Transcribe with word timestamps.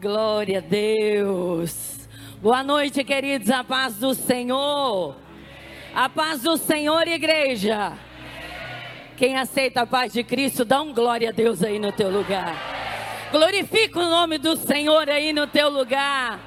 Glória 0.00 0.58
a 0.58 0.60
Deus. 0.62 2.08
Boa 2.40 2.64
noite, 2.64 3.04
queridos. 3.04 3.50
A 3.50 3.62
paz 3.62 3.96
do 3.96 4.14
Senhor. 4.14 5.14
A 5.94 6.08
paz 6.08 6.40
do 6.40 6.56
Senhor, 6.56 7.06
igreja. 7.06 7.92
Quem 9.18 9.36
aceita 9.36 9.82
a 9.82 9.86
paz 9.86 10.14
de 10.14 10.24
Cristo, 10.24 10.64
dá 10.64 10.80
um 10.80 10.94
glória 10.94 11.28
a 11.28 11.32
Deus 11.32 11.62
aí 11.62 11.78
no 11.78 11.92
teu 11.92 12.10
lugar. 12.10 12.56
Glorifica 13.30 13.98
o 13.98 14.08
nome 14.08 14.38
do 14.38 14.56
Senhor 14.56 15.06
aí 15.10 15.34
no 15.34 15.46
teu 15.46 15.68
lugar. 15.68 16.40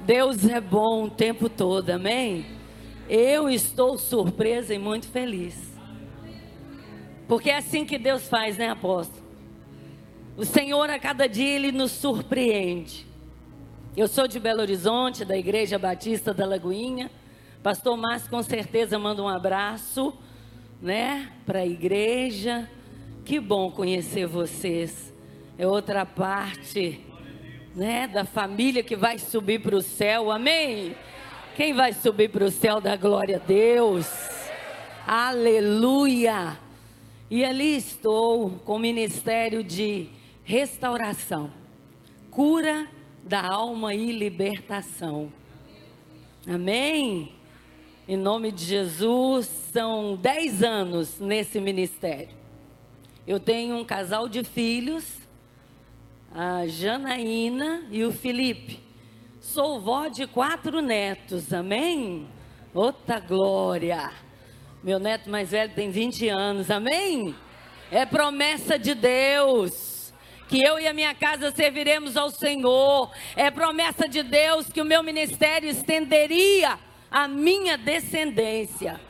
Deus 0.00 0.46
é 0.46 0.60
bom 0.60 1.04
o 1.04 1.10
tempo 1.10 1.48
todo, 1.48 1.88
amém? 1.88 2.44
Eu 3.08 3.48
estou 3.48 3.96
surpresa 3.96 4.74
e 4.74 4.78
muito 4.78 5.08
feliz. 5.08 5.56
Porque 7.26 7.48
é 7.50 7.56
assim 7.56 7.86
que 7.86 7.96
Deus 7.96 8.28
faz, 8.28 8.58
né, 8.58 8.68
apóstolo? 8.68 9.21
O 10.34 10.46
Senhor 10.46 10.88
a 10.88 10.98
cada 10.98 11.28
dia 11.28 11.56
ele 11.56 11.70
nos 11.70 11.90
surpreende. 11.92 13.06
Eu 13.94 14.08
sou 14.08 14.26
de 14.26 14.40
Belo 14.40 14.62
Horizonte, 14.62 15.26
da 15.26 15.36
Igreja 15.36 15.78
Batista 15.78 16.32
da 16.32 16.46
Lagoinha. 16.46 17.10
Pastor 17.62 17.98
Márcio 17.98 18.30
com 18.30 18.42
certeza 18.42 18.98
manda 18.98 19.22
um 19.22 19.28
abraço, 19.28 20.14
né, 20.80 21.30
para 21.44 21.58
a 21.58 21.66
igreja. 21.66 22.66
Que 23.26 23.38
bom 23.38 23.70
conhecer 23.70 24.26
vocês. 24.26 25.12
É 25.58 25.66
outra 25.66 26.06
parte, 26.06 27.04
né, 27.76 28.06
da 28.06 28.24
família 28.24 28.82
que 28.82 28.96
vai 28.96 29.18
subir 29.18 29.60
para 29.60 29.76
o 29.76 29.82
céu. 29.82 30.30
Amém. 30.30 30.96
Quem 31.56 31.74
vai 31.74 31.92
subir 31.92 32.30
para 32.30 32.46
o 32.46 32.50
céu 32.50 32.80
da 32.80 32.96
glória 32.96 33.36
a 33.36 33.46
Deus? 33.46 34.08
Aleluia. 35.06 36.58
E 37.30 37.44
ali 37.44 37.76
estou 37.76 38.48
com 38.64 38.76
o 38.76 38.78
ministério 38.78 39.62
de 39.62 40.08
restauração, 40.52 41.50
cura 42.30 42.86
da 43.24 43.40
alma 43.40 43.94
e 43.94 44.12
libertação. 44.12 45.32
Amém? 46.46 47.32
Em 48.06 48.18
nome 48.18 48.52
de 48.52 48.62
Jesus, 48.62 49.46
são 49.46 50.14
dez 50.14 50.62
anos 50.62 51.18
nesse 51.18 51.58
ministério. 51.58 52.36
Eu 53.26 53.40
tenho 53.40 53.78
um 53.78 53.82
casal 53.82 54.28
de 54.28 54.44
filhos, 54.44 55.20
a 56.30 56.66
Janaína 56.66 57.86
e 57.90 58.04
o 58.04 58.12
Felipe. 58.12 58.78
Sou 59.40 59.80
vó 59.80 60.08
de 60.08 60.26
quatro 60.26 60.82
netos, 60.82 61.50
amém? 61.50 62.28
Outra 62.74 63.20
glória. 63.20 64.12
Meu 64.84 64.98
neto 64.98 65.30
mais 65.30 65.50
velho 65.50 65.72
tem 65.74 65.90
20 65.90 66.28
anos, 66.28 66.70
amém? 66.70 67.34
É 67.90 68.04
promessa 68.04 68.78
de 68.78 68.94
Deus 68.94 69.91
que 70.52 70.62
eu 70.62 70.78
e 70.78 70.86
a 70.86 70.92
minha 70.92 71.14
casa 71.14 71.50
serviremos 71.50 72.14
ao 72.14 72.28
Senhor. 72.28 73.10
É 73.34 73.50
promessa 73.50 74.06
de 74.06 74.22
Deus 74.22 74.66
que 74.68 74.82
o 74.82 74.84
meu 74.84 75.02
ministério 75.02 75.66
estenderia 75.66 76.78
a 77.10 77.26
minha 77.26 77.78
descendência. 77.78 79.00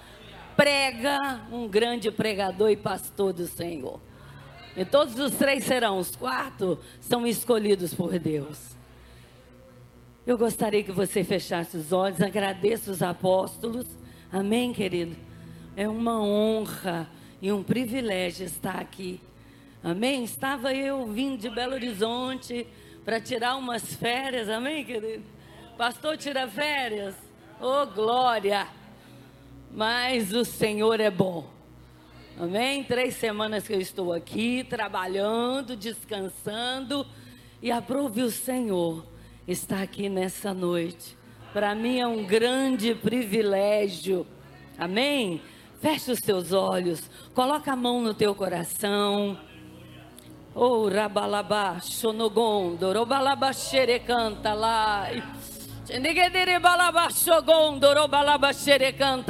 Prega 0.54 1.18
um 1.50 1.66
grande 1.66 2.12
pregador 2.12 2.70
e 2.70 2.76
pastor 2.76 3.32
do 3.32 3.48
Senhor. 3.48 4.00
E 4.76 4.84
todos 4.84 5.18
os 5.18 5.32
três 5.32 5.64
serão, 5.64 5.98
os 5.98 6.14
quatro 6.14 6.78
são 7.00 7.26
escolhidos 7.26 7.92
por 7.92 8.16
Deus. 8.20 8.76
Eu 10.24 10.38
gostaria 10.38 10.84
que 10.84 10.92
você 10.92 11.24
fechasse 11.24 11.76
os 11.76 11.92
olhos, 11.92 12.20
agradeço 12.20 12.88
os 12.88 13.02
apóstolos. 13.02 13.86
Amém, 14.32 14.72
querido? 14.72 15.16
É 15.76 15.88
uma 15.88 16.22
honra 16.22 17.10
e 17.40 17.50
um 17.50 17.64
privilégio 17.64 18.46
estar 18.46 18.78
aqui 18.78 19.20
Amém? 19.84 20.22
Estava 20.22 20.72
eu 20.72 21.04
vindo 21.06 21.36
de 21.36 21.50
Belo 21.50 21.74
Horizonte 21.74 22.64
para 23.04 23.20
tirar 23.20 23.56
umas 23.56 23.94
férias, 23.96 24.48
amém, 24.48 24.84
querido? 24.84 25.24
Pastor 25.76 26.16
tira 26.16 26.46
férias? 26.46 27.16
Oh, 27.60 27.84
glória! 27.86 28.68
Mas 29.72 30.32
o 30.32 30.44
Senhor 30.44 31.00
é 31.00 31.10
bom. 31.10 31.50
Amém? 32.38 32.84
Três 32.84 33.16
semanas 33.16 33.66
que 33.66 33.72
eu 33.72 33.80
estou 33.80 34.12
aqui, 34.12 34.62
trabalhando, 34.62 35.74
descansando, 35.74 37.04
e 37.60 37.72
aprove 37.72 38.22
o 38.22 38.30
Senhor 38.30 39.04
estar 39.48 39.82
aqui 39.82 40.08
nessa 40.08 40.54
noite. 40.54 41.18
Para 41.52 41.74
mim 41.74 41.98
é 41.98 42.06
um 42.06 42.24
grande 42.24 42.94
privilégio. 42.94 44.24
Amém? 44.78 45.42
Feche 45.80 46.12
os 46.12 46.20
teus 46.20 46.52
olhos, 46.52 47.10
coloca 47.34 47.72
a 47.72 47.76
mão 47.76 48.00
no 48.00 48.14
teu 48.14 48.32
coração. 48.32 49.36
Oh, 50.54 50.86
rabalaba, 50.86 51.80
sonogondo, 51.80 52.92
robalaba 52.92 53.54
xerecanta 53.54 54.52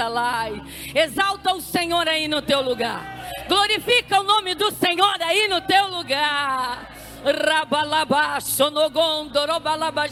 lai. 0.08 0.60
Exalta 0.92 1.54
o 1.54 1.60
Senhor 1.60 2.08
aí 2.08 2.26
no 2.26 2.42
teu 2.42 2.60
lugar. 2.60 3.30
Glorifica 3.48 4.20
o 4.20 4.24
nome 4.24 4.56
do 4.56 4.72
Senhor 4.72 5.22
aí 5.22 5.46
no 5.46 5.60
teu 5.60 5.86
lugar. 5.88 6.92
Rabalaba, 7.24 8.40
sonogondo, 8.40 9.46
robalaba 9.46 10.08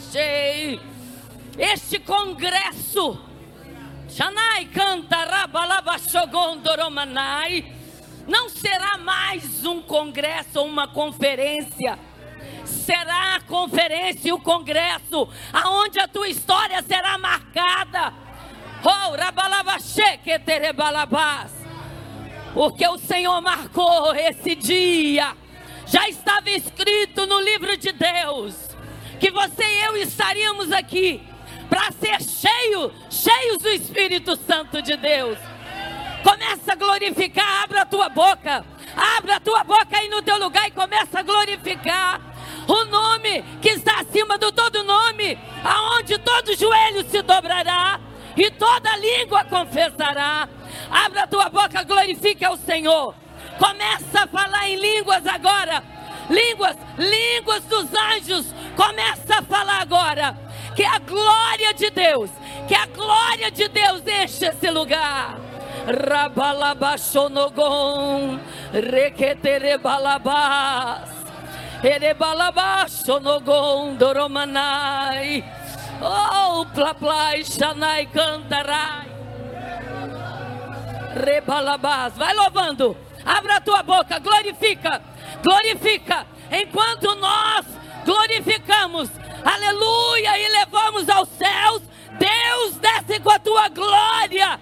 Este 1.59 1.99
congresso, 1.99 3.19
Shanai 4.09 4.67
canta, 4.67 5.25
rabalaba, 5.25 5.99
sogondo, 5.99 6.71
romanai 6.77 7.80
não 8.27 8.49
será 8.49 8.99
mais 8.99 9.65
um 9.65 9.83
congresso 9.83 10.61
ou 10.61 10.67
uma 10.67 10.89
conferência. 10.89 11.99
Será 12.65 13.37
a 13.37 13.41
conferência 13.41 14.29
e 14.29 14.33
o 14.33 14.41
congresso 14.41 15.29
aonde 15.53 15.99
a 15.99 16.09
tua 16.09 16.29
história 16.29 16.83
será 16.83 17.19
marcada. 17.19 18.13
Oh, 18.83 19.17
Porque 22.55 22.87
o 22.87 22.99
Senhor 22.99 23.41
marcou 23.41 24.15
esse 24.15 24.55
dia. 24.55 25.37
Já 25.87 26.09
estava 26.09 26.49
escrito 26.51 27.27
no 27.27 27.41
livro 27.41 27.77
de 27.77 27.93
Deus 27.93 28.71
que 29.19 29.31
você 29.31 29.63
e 29.63 29.85
eu 29.85 29.97
estaríamos 29.99 30.73
aqui 30.73 31.21
para 31.69 31.93
ser 31.93 32.21
cheio, 32.23 32.91
cheios 33.11 33.59
do 33.59 33.69
Espírito 33.69 34.35
Santo 34.37 34.81
de 34.81 34.97
Deus. 34.97 35.39
Começa 36.23 36.73
a 36.73 36.77
glorificar, 36.77 37.63
abra 37.65 37.83
a 37.83 37.87
tua 37.87 38.09
boca. 38.09 38.65
Abra 39.17 39.37
a 39.37 39.41
tua 39.41 39.65
boca 39.65 39.97
aí 39.97 40.09
no 40.09 40.23
teu 40.23 40.39
lugar 40.39 40.69
e 40.69 40.73
começa 40.73 41.21
a 41.21 41.23
glorificar 41.23 42.21
o 42.67 42.85
nome 42.85 43.43
que 43.61 43.71
está 43.71 44.01
acima 44.01 44.37
do 44.39 44.53
todo 44.53 44.83
nome, 44.85 45.39
aonde 45.65 46.19
todo 46.19 46.57
joelho 46.57 47.09
se 47.09 47.23
dobrará 47.23 48.01
e 48.37 48.51
toda 48.51 48.97
língua 48.97 49.45
confessará. 49.45 50.49
Abra 50.91 51.25
a 51.25 51.27
tua 51.27 51.49
boca, 51.49 51.83
glorifique 51.83 52.45
ao 52.45 52.57
Senhor. 52.57 53.15
Começa 53.59 54.25
a 54.25 54.27
falar 54.27 54.69
em 54.69 54.77
línguas 54.77 55.27
agora. 55.27 55.83
Línguas, 56.29 56.77
línguas 56.97 57.65
dos 57.65 57.87
anjos. 57.93 58.47
Começa 58.77 59.39
a 59.39 59.43
falar 59.43 59.81
agora. 59.83 60.39
Que 60.77 60.85
a 60.85 60.99
glória 60.99 61.75
de 61.75 61.91
Deus, 61.91 62.31
que 62.69 62.75
a 62.75 62.87
glória 62.87 63.51
de 63.51 63.69
Deus 63.69 64.03
enche 64.07 64.47
esse 64.47 64.71
lugar. 64.71 65.50
Rabalabashonogon, 65.87 68.41
requeterebalabas, 68.73 71.09
erebalabashonogon, 71.83 73.97
doromanai, 73.97 75.43
oh, 76.03 76.67
plaplai, 76.75 77.43
shanai, 77.45 78.07
cantarai, 78.07 79.09
rebalabas, 81.25 82.17
vai 82.17 82.35
louvando, 82.35 82.97
abra 83.25 83.57
a 83.57 83.61
tua 83.61 83.83
boca, 83.83 84.19
glorifica, 84.19 85.01
glorifica, 85.43 86.27
enquanto 86.53 87.15
nós 87.17 87.65
glorificamos, 88.05 89.09
aleluia, 89.43 90.39
e 90.39 90.49
levamos 90.49 91.09
aos 91.09 91.31
céus, 91.31 91.81
Deus 92.19 92.77
desce 92.77 93.19
com 93.21 93.31
a 93.31 93.39
tua 93.39 93.71
glória 93.71 94.61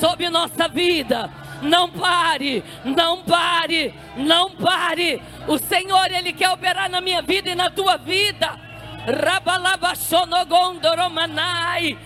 sobre 0.00 0.30
nossa 0.30 0.68
vida. 0.68 1.28
Não 1.60 1.90
pare, 1.90 2.62
não 2.84 3.20
pare, 3.22 3.92
não 4.16 4.50
pare. 4.50 5.20
O 5.46 5.58
Senhor, 5.58 6.10
Ele 6.12 6.32
quer 6.32 6.50
operar 6.50 6.88
na 6.88 7.00
minha 7.00 7.20
vida 7.20 7.50
e 7.50 7.54
na 7.54 7.70
tua 7.70 7.96
vida. 7.96 8.58
Rabalabashonogondoromanai. 9.06 11.98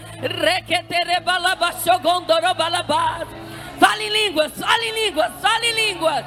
Fale 3.78 4.04
em 4.04 4.10
línguas, 4.10 4.52
fale 4.58 4.86
em 4.86 5.06
línguas, 5.06 5.32
fale 5.40 5.66
em 5.66 5.74
línguas. 5.74 6.24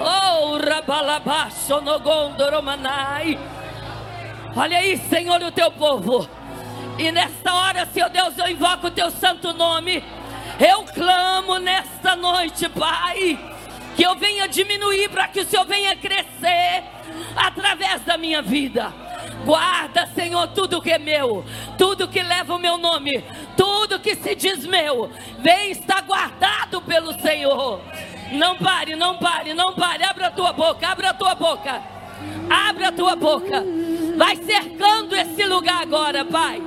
Oh, 0.00 0.56
rabalabashonogondoromanai. 0.58 3.38
Olha 4.56 4.78
aí, 4.78 4.96
Senhor, 4.96 5.42
o 5.42 5.50
teu 5.50 5.70
povo. 5.72 6.26
E 6.98 7.10
nesta 7.10 7.54
hora, 7.54 7.86
Senhor 7.86 8.10
Deus, 8.10 8.36
eu 8.38 8.48
invoco 8.48 8.86
o 8.86 8.90
teu 8.90 9.10
santo 9.10 9.52
nome. 9.52 10.04
Eu 10.58 10.84
clamo 10.84 11.58
nesta 11.58 12.14
noite, 12.16 12.68
Pai, 12.68 13.38
que 13.96 14.02
eu 14.02 14.14
venha 14.16 14.46
diminuir 14.48 15.08
para 15.08 15.28
que 15.28 15.40
o 15.40 15.46
Senhor 15.46 15.64
venha 15.66 15.96
crescer 15.96 16.84
através 17.36 18.02
da 18.02 18.16
minha 18.16 18.42
vida. 18.42 18.92
Guarda, 19.44 20.06
Senhor, 20.14 20.48
tudo 20.48 20.80
que 20.80 20.90
é 20.90 20.98
meu, 20.98 21.44
tudo 21.76 22.08
que 22.08 22.22
leva 22.22 22.54
o 22.54 22.58
meu 22.58 22.78
nome, 22.78 23.24
tudo 23.56 23.98
que 23.98 24.14
se 24.14 24.34
diz 24.34 24.64
meu, 24.64 25.10
vem 25.38 25.72
estar 25.72 26.02
guardado 26.02 26.80
pelo 26.82 27.12
Senhor. 27.20 27.80
Não 28.32 28.56
pare, 28.56 28.94
não 28.94 29.18
pare, 29.18 29.52
não 29.52 29.74
pare. 29.74 30.04
Abra 30.04 30.28
a 30.28 30.30
tua 30.30 30.52
boca, 30.52 30.88
abra 30.88 31.10
a 31.10 31.14
tua 31.14 31.34
boca. 31.34 31.82
Abra 32.48 32.88
a 32.88 32.92
tua 32.92 33.16
boca. 33.16 33.64
Vai 34.16 34.36
cercando 34.36 35.14
esse 35.16 35.44
lugar 35.44 35.82
agora, 35.82 36.24
Pai. 36.24 36.62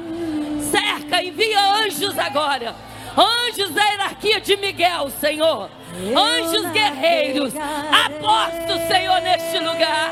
Cerca, 0.69 1.23
envia 1.23 1.59
anjos 1.83 2.17
agora. 2.19 2.75
Anjos 3.15 3.73
da 3.73 3.81
hierarquia 3.83 4.39
de 4.41 4.57
Miguel, 4.57 5.09
Senhor. 5.21 5.69
Anjos 6.15 6.71
guerreiros. 6.71 7.53
Aposto, 7.55 8.77
Senhor, 8.87 9.21
neste 9.21 9.59
lugar. 9.59 10.11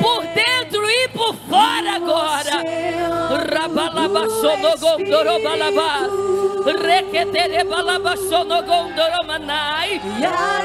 Por 0.00 0.22
dentro 0.28 0.88
e 0.88 1.08
por 1.08 1.34
fora 1.34 1.96
agora. 1.96 2.62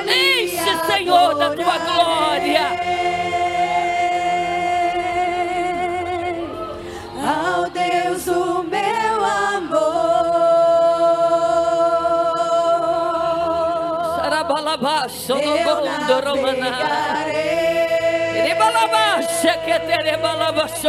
Enche, 0.08 0.86
Senhor, 0.88 1.36
da 1.36 1.50
tua 1.52 1.78
glória. 1.78 2.84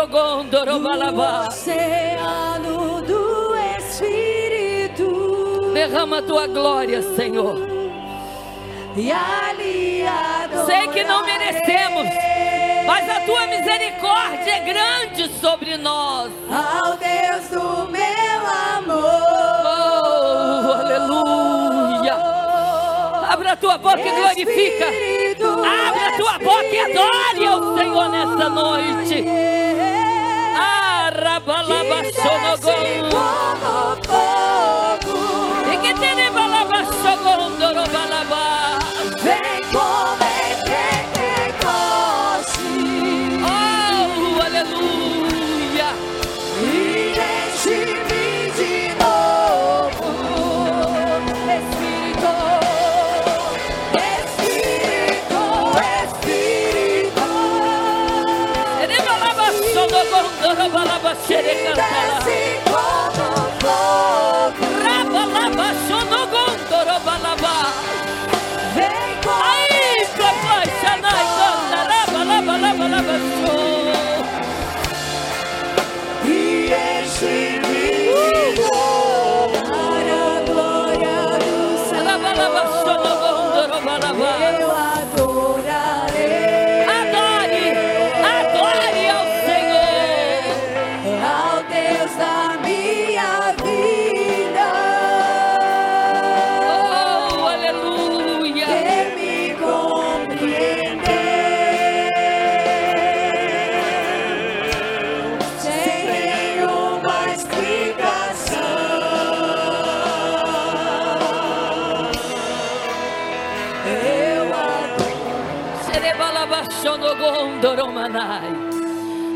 Gondorobalabá. 0.07 1.49
oceano 1.49 3.03
do 3.03 3.55
Espírito 3.79 5.71
Derrama 5.73 6.19
a 6.19 6.23
tua 6.23 6.47
glória, 6.47 7.03
Senhor. 7.17 7.57
e 8.97 9.11
ali. 9.11 10.05
Sei 10.67 10.87
que 10.89 11.03
não 11.05 11.25
merecemos, 11.25 12.07
mas 12.87 13.11
a 13.11 13.21
tua 13.23 13.47
misericórdia 13.49 14.53
é 14.53 14.61
grande 14.61 15.29
sobre 15.41 15.77
nós. 15.77 16.31
ao 16.49 16.97
Deus 16.97 17.49
do 17.51 17.91
meu 17.91 18.41
amor. 18.77 19.05
Oh, 19.65 20.73
aleluia. 20.73 21.44
Abra 23.35 23.51
a 23.51 23.57
tua 23.57 23.79
boca 23.79 23.99
e 23.99 24.11
glorifica. 24.13 24.87
Abre 24.87 26.05
a 26.05 26.17
tua 26.17 26.39
boca 26.39 26.67
e 26.67 26.79
adore 26.79 27.47
ao 27.49 27.77
Senhor 27.77 28.09
nessa 28.09 28.49
noite. 28.49 29.25
Ah, 30.57 31.11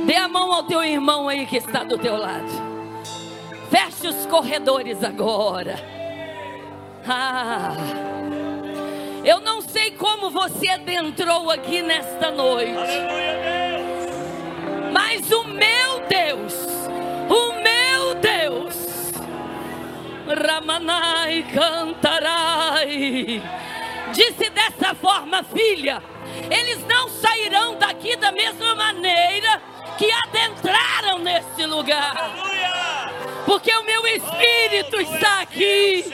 Dê 0.04 0.16
a 0.16 0.28
mão 0.28 0.52
ao 0.52 0.62
teu 0.64 0.84
irmão 0.84 1.30
aí 1.30 1.46
que 1.46 1.56
está 1.56 1.82
do 1.82 1.96
teu 1.96 2.14
lado. 2.14 2.69
Feche 3.70 4.06
os 4.06 4.26
corredores 4.26 5.02
agora. 5.02 5.76
Ah, 7.06 7.72
eu 9.25 9.40
não 9.40 9.62
sei 9.62 9.92
como 9.92 10.28
você 10.28 10.69
adentrou 10.69 11.50
aqui 11.50 11.80
nesta 11.80 12.30
noite. 12.30 12.98
Mas 14.92 15.32
o 15.32 15.44
meu 15.44 16.00
Deus, 16.06 16.54
o 17.31 17.52
meu 17.62 18.14
Deus, 18.16 19.10
Ramanai 20.26 21.46
cantarai. 21.54 23.42
Disse 24.12 24.50
dessa 24.50 24.94
forma, 24.94 25.43
filha, 25.44 26.02
eles 26.50 26.84
não 26.87 27.08
sairão 27.08 27.76
daqui 27.76 28.16
da 28.16 28.32
mesma 28.32 28.75
maneira 28.75 29.60
que 29.96 30.10
adentraram 30.10 31.19
nesse 31.19 31.66
lugar. 31.66 32.32
Porque 33.44 33.74
o 33.74 33.84
meu 33.84 34.06
espírito 34.06 35.00
está 35.00 35.43
aqui. 35.43 36.05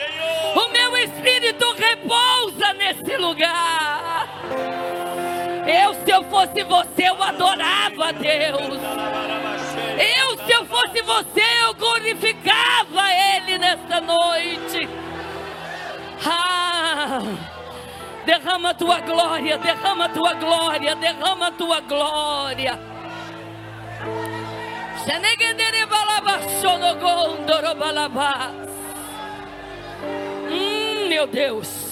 O 0.55 0.69
meu 0.69 0.97
espírito 0.97 1.73
repousa 1.73 2.73
nesse 2.73 3.17
lugar. 3.17 4.27
Eu, 5.67 5.93
se 5.95 6.11
eu 6.11 6.23
fosse 6.25 6.63
você, 6.63 7.09
eu 7.09 7.21
adorava 7.21 8.09
a 8.09 8.11
Deus. 8.11 8.79
Eu, 9.99 10.45
se 10.45 10.51
eu 10.51 10.65
fosse 10.65 11.01
você, 11.01 11.43
eu 11.63 11.73
glorificava 11.73 13.11
Ele 13.11 13.57
nesta 13.57 13.99
noite. 13.99 14.87
Ah, 16.25 17.19
derrama 18.25 18.71
a 18.71 18.73
tua 18.73 18.99
glória, 19.01 19.57
derrama 19.57 20.05
a 20.05 20.09
tua 20.09 20.33
glória, 20.33 20.95
derrama 20.95 21.47
a 21.47 21.51
tua 21.51 21.79
glória. 21.81 22.79
Hum, 30.49 31.07
meu 31.07 31.27
Deus. 31.27 31.85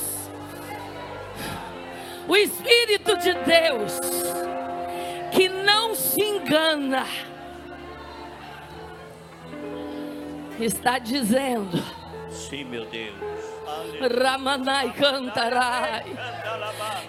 O 2.27 2.35
Espírito 2.35 3.17
de 3.17 3.33
Deus 3.33 3.99
que 5.31 5.49
não 5.49 5.93
se 5.93 6.21
engana 6.21 7.05
está 10.59 10.97
dizendo: 10.97 11.83
Sim, 12.31 12.63
meu 12.63 12.85
Deus. 12.85 13.52
Ramanai 14.21 14.93
cantarai. 14.93 16.05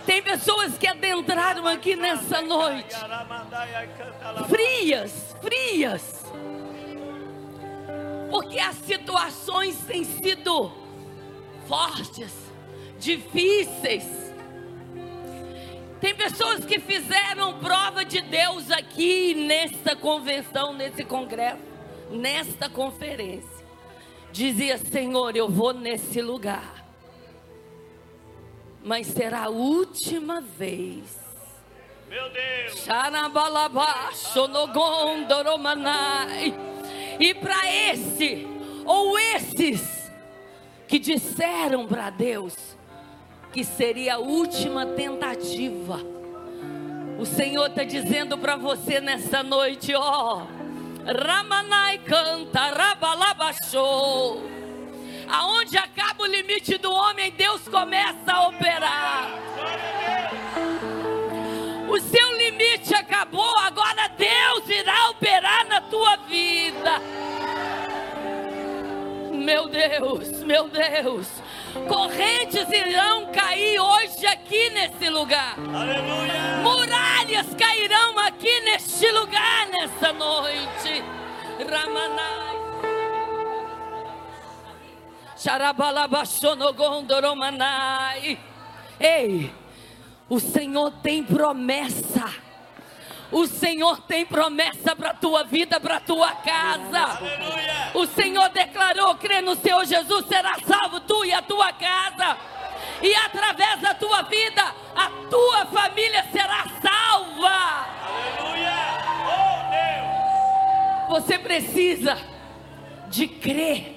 Tem 0.07 0.23
pessoas 0.23 0.77
que 0.79 0.87
adentraram 0.87 1.67
aqui 1.67 1.97
nessa 1.97 2.43
noite, 2.43 2.95
frias, 4.49 5.37
frias, 5.41 6.25
porque 8.31 8.59
as 8.59 8.77
situações 8.77 9.77
têm 9.87 10.05
sido 10.05 10.73
fortes, 11.67 12.33
difíceis. 12.99 14.25
Tem 16.01 16.15
pessoas 16.15 16.65
que 16.67 16.79
fizeram 16.79 17.59
prova 17.61 18.05
de 18.05 18.21
Deus 18.21 18.71
aqui 18.71 19.35
nesta 19.35 19.97
convenção, 19.97 20.75
nesse 20.75 21.03
congresso, 21.03 21.63
nesta 22.11 22.69
conferência. 22.69 23.54
Dizia, 24.35 24.77
Senhor, 24.79 25.37
eu 25.37 25.49
vou 25.49 25.73
nesse 25.73 26.21
lugar, 26.21 26.85
mas 28.83 29.07
será 29.07 29.45
a 29.45 29.49
última 29.49 30.41
vez. 30.41 31.05
Meu 32.09 32.29
Deus. 32.31 32.85
E 37.21 37.33
para 37.33 37.73
esse 37.93 38.45
ou 38.85 39.17
esses 39.17 40.11
que 40.89 40.99
disseram 40.99 41.87
para 41.87 42.11
Deus 42.11 42.57
que 43.53 43.63
seria 43.63 44.17
a 44.17 44.19
última 44.19 44.85
tentativa, 44.85 46.01
o 47.21 47.25
Senhor 47.25 47.67
está 47.67 47.85
dizendo 47.85 48.37
para 48.37 48.57
você 48.57 49.01
nessa 49.01 49.45
noite, 49.45 49.95
ó, 49.95 50.64
Ramanai 51.07 51.99
canta, 51.99 52.71
Rabalabachou. 52.71 54.43
Aonde 55.29 55.77
acaba 55.77 56.23
o 56.23 56.27
limite 56.27 56.79
do 56.79 56.91
homem, 56.93 57.31
Deus 57.33 57.69
começa 57.69 58.33
a 58.33 58.49
operar. 58.49 59.29
O 61.89 62.01
seu 62.01 62.37
limite 62.39 62.95
acabou, 62.95 63.55
agora 63.59 64.09
Deus 64.17 64.69
irá 64.69 65.11
operar 65.11 65.67
na 65.67 65.81
tua 65.83 66.17
vida. 66.17 67.01
Meu 69.31 69.69
Deus, 69.69 70.43
meu 70.43 70.69
Deus. 70.69 71.44
Correntes 71.89 72.69
irão 72.71 73.33
cair 73.33 73.81
hoje 73.81 74.27
aqui 74.27 74.71
nesse 74.71 75.09
lugar. 75.11 75.57
Aleluia. 75.59 76.63
Muralhas 76.63 77.55
cairão 77.55 78.19
aqui 78.21 78.61
neste 78.61 79.11
lugar 79.11 79.67
nessa 79.69 80.13
noite. 80.13 81.03
Ramanai. 81.71 82.55
Ei, 88.99 89.53
o 90.29 90.39
Senhor 90.39 90.91
tem 91.03 91.23
promessa. 91.23 92.44
O 93.31 93.47
Senhor 93.47 94.01
tem 94.03 94.25
promessa 94.25 94.95
para 94.95 95.11
a 95.11 95.15
tua 95.15 95.45
vida, 95.45 95.81
para 95.81 95.97
a 95.97 96.01
tua 96.01 96.31
casa. 96.37 97.19
Aleluia. 97.19 97.91
O 97.95 98.07
Senhor 98.07 98.49
declarou: 98.51 99.15
crê 99.17 99.41
no 99.41 99.57
Senhor 99.57 99.85
Jesus, 99.85 100.27
será 100.27 100.57
salvo 100.67 101.01
tu 101.01 101.25
e 101.25 101.33
a 101.33 101.43
tua 101.43 101.73
casa. 101.73 102.37
E 103.03 103.15
através 103.15 103.81
da 103.81 103.95
tua 103.95 104.23
vida, 104.23 104.63
a 104.95 105.11
tua 105.29 105.67
família 105.67 106.25
será 106.31 106.65
salva. 106.81 107.87
Aleluia. 108.07 108.75
Oh 109.27 111.09
Deus. 111.09 111.23
Você 111.23 111.39
precisa 111.39 112.17
de 113.09 113.27
crer 113.27 113.95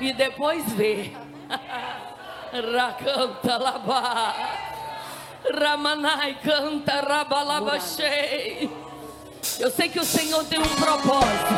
e 0.00 0.12
depois 0.12 0.72
ver. 0.74 1.16
Racanta 2.76 3.56
labá. 3.56 4.73
Ramanai 5.52 6.38
canta 6.42 7.02
rabalabachei. 7.02 8.70
Eu 9.60 9.70
sei 9.70 9.90
que 9.90 10.00
o 10.00 10.04
Senhor 10.04 10.42
tem 10.44 10.58
um 10.58 10.74
propósito. 10.76 11.54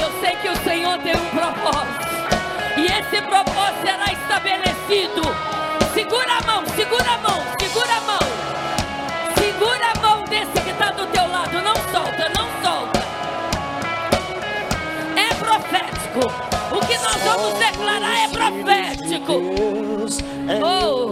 Eu 0.00 0.20
sei 0.20 0.36
que 0.36 0.48
o 0.48 0.56
Senhor 0.62 0.98
tem 0.98 1.16
um 1.16 1.28
propósito. 1.30 2.12
E 2.76 2.86
esse 2.86 3.22
propósito 3.22 3.82
será 3.82 4.12
estabelecido. 4.12 5.22
Segura 5.92 6.32
a 6.32 6.42
mão, 6.42 6.64
segura 6.76 7.10
a 7.10 7.18
mão, 7.18 7.42
segura 7.58 7.92
a 7.92 8.00
mão. 8.02 8.18
Segura 9.36 9.86
a 9.90 10.00
mão 10.00 10.24
desse 10.24 10.62
que 10.62 10.70
está 10.70 10.92
do 10.92 11.06
teu 11.08 11.26
lado. 11.26 11.60
Não 11.60 11.74
solta, 11.74 12.28
não 12.28 12.48
solta. 12.62 13.00
É 15.16 15.34
profético. 15.34 16.51
Vamos 17.36 17.58
declarar 17.58 18.24
é 18.24 18.28
profético. 18.28 19.32
Deus 19.40 20.18
é 20.48 20.62
Oh. 20.62 21.08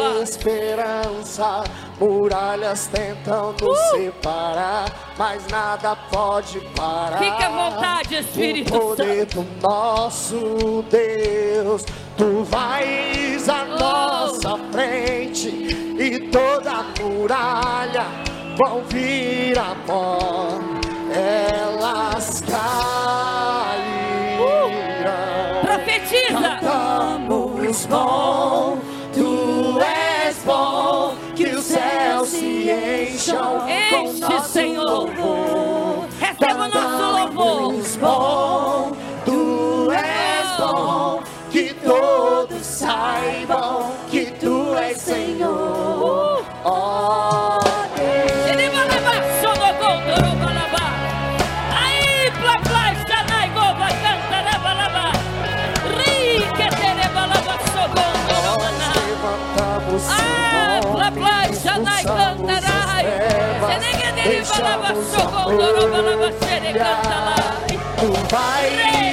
a 0.00 0.22
esperança. 0.22 1.64
Muralhas 1.98 2.86
tentam 2.88 3.54
nos 3.60 3.78
Uh. 3.78 3.96
separar, 3.96 4.90
mas 5.16 5.46
nada 5.48 5.96
pode 6.10 6.60
parar. 6.76 7.18
Fique 7.18 7.42
à 7.42 7.48
vontade, 7.48 8.14
Espírito 8.16 8.74
o 8.76 8.80
poder 8.80 9.26
do 9.26 9.46
nosso 9.60 10.84
Deus. 10.90 11.84
Tu 12.16 12.44
vais 12.44 13.48
à 13.48 13.64
Oh. 13.64 13.78
nossa 13.78 14.58
frente 14.72 15.48
e 15.98 16.28
toda 16.30 16.84
muralha 17.00 18.06
vão 18.56 18.82
vir 18.88 19.58
a 19.58 19.74
pó. 19.86 20.81
Elas 21.14 22.40
cairão. 22.40 22.72
Profetiza. 25.62 26.58
Cantamos 26.60 27.86
bom, 27.86 28.78
tu 29.12 29.78
és 29.80 30.36
bom, 30.44 31.14
que 31.34 31.46
os 31.46 31.64
céus 31.64 32.28
se 32.28 32.70
encham 32.70 33.66
com 33.90 34.12
nosso 34.18 34.48
Senhor. 34.52 34.84
louvor. 34.84 36.06
Receba 36.18 36.64
o 36.64 36.68
nosso 36.68 37.04
louvor. 37.18 37.72
Bom, 38.00 38.92
tu 39.24 39.90
és 39.92 40.56
bom, 40.58 41.22
que 41.50 41.74
todos 41.74 42.64
saibam 42.64 43.92
que 44.10 44.26
tu 44.40 44.74
és 44.76 44.98
Senhor. 44.98 46.42
Ó 46.64 47.58
Deus. 47.60 47.61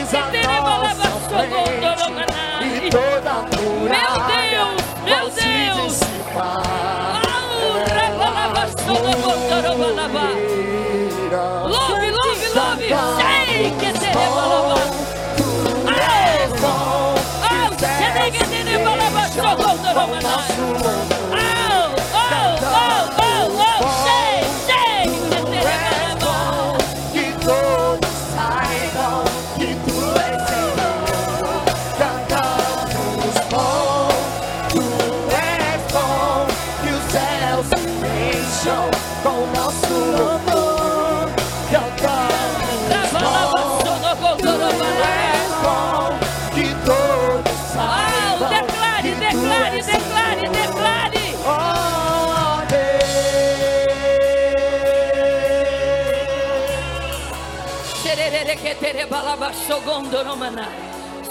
Tu 0.10 0.16
vais 0.32 0.46
à 0.46 0.62
nossa 0.62 1.10
frente 1.30 1.56
e 2.62 2.90
toda 2.90 3.34
muralha 3.62 4.66
Meu 5.06 5.26
se 5.32 5.40
Deus! 5.40 6.00
dissipar. 6.00 7.22
Au, 7.24 7.50
rebalaba, 7.94 8.64
xogol, 8.84 9.40
dorobalaba. 9.50 10.26
Virão. 11.16 11.68
Louve, 11.68 12.10
louve, 12.12 12.48
louve. 12.56 12.88
Sei 13.18 13.72
que 13.80 13.90
terebalaba. 14.00 14.80
Tu 15.38 15.48
és 15.88 16.52
bom, 16.60 17.16
Au, 17.50 17.70
xeneguedere, 17.80 18.76
balaba, 18.84 19.24
xogol, 19.30 19.76
dorobalaba. 19.78 20.30
Au, 20.34 21.19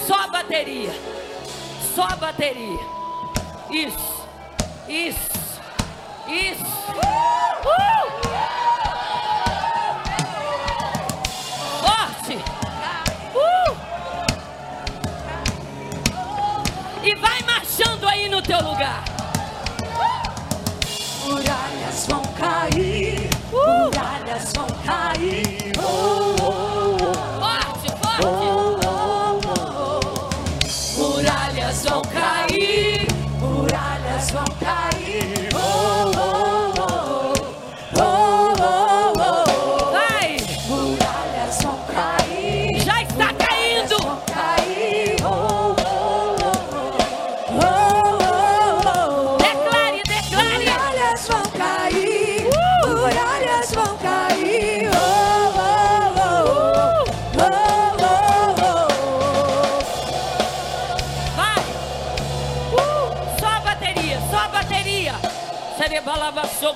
Só 0.06 0.14
a 0.14 0.28
bateria. 0.28 0.90
Só 1.94 2.04
a 2.04 2.16
bateria. 2.16 2.80
Isso. 3.70 4.26
Isso. 4.88 5.60
Isso. 6.26 6.64
Uh! 6.94 8.08
Forte. 11.80 12.38
Uh! 13.34 13.76
E 17.02 17.14
vai 17.16 17.42
marchando 17.42 18.08
aí 18.08 18.28
no 18.28 18.40
teu 18.42 18.62
lugar. 18.62 19.07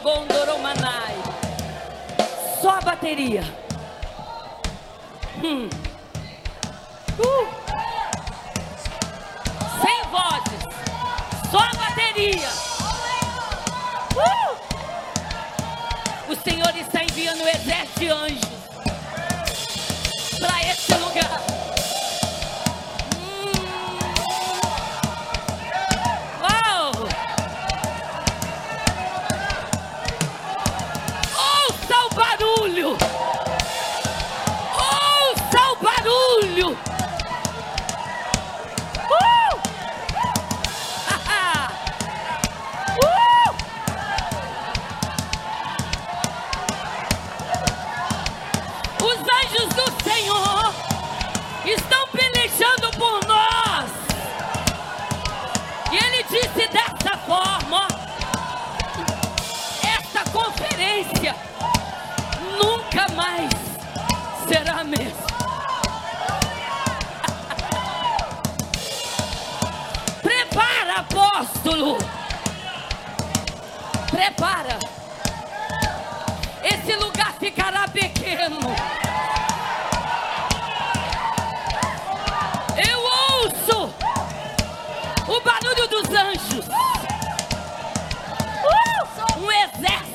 Cerebalaba 0.02 0.12
sogondoromanai. 0.32 1.14
Só 2.61 2.71
a 2.71 2.80
bateria. 2.80 3.44
Hum. 5.42 5.68
Uh. 7.18 7.47
Sem 9.80 10.02
vozes. 10.11 10.62
Só 11.50 11.59
a 11.59 11.73
bateria. 11.75 12.50
Uh. 14.16 14.56
O 16.32 16.37
Senhor 16.37 16.76
está 16.76 17.02
enviando 17.04 17.42
um 17.42 17.49
exército 17.49 18.00
de 18.00 18.09
anjos 18.09 18.51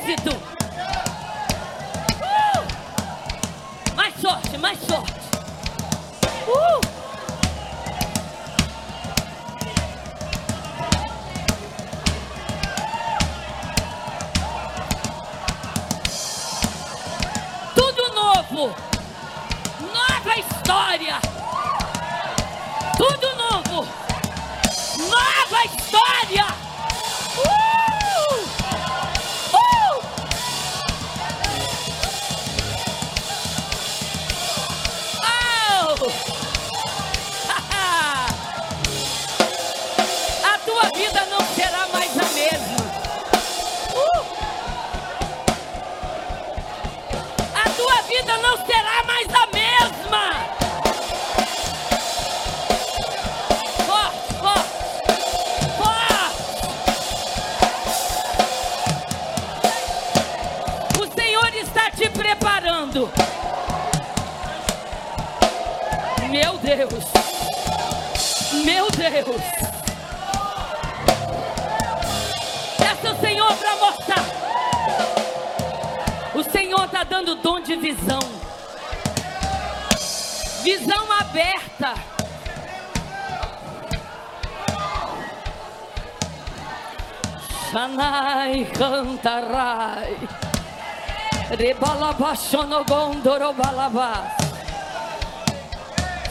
exército. 0.08 0.47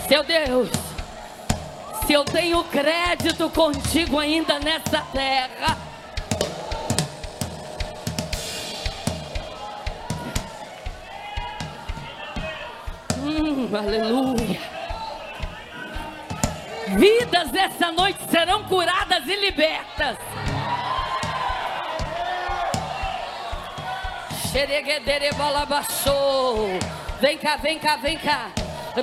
Seu 0.09 0.25
Deus, 0.25 0.71
se 2.07 2.13
eu 2.15 2.25
tenho 2.25 2.65
crédito 2.65 3.51
contigo 3.51 4.19
ainda 4.19 4.59
nessa 4.59 5.03
terra, 5.13 5.77
Hum, 13.19 13.69
aleluia. 13.77 14.61
Vidas 16.97 17.53
essa 17.53 17.91
noite 17.91 18.21
serão 18.31 18.63
curadas 18.65 19.27
e 19.27 19.35
libertas. 19.35 20.17
Xereguedere 24.57 25.33
balabachô. 25.35 26.79
Vem 27.21 27.37
cá, 27.37 27.59
vem 27.59 27.79
cá, 27.79 27.97
vem 27.97 28.17
cá. 28.17 28.51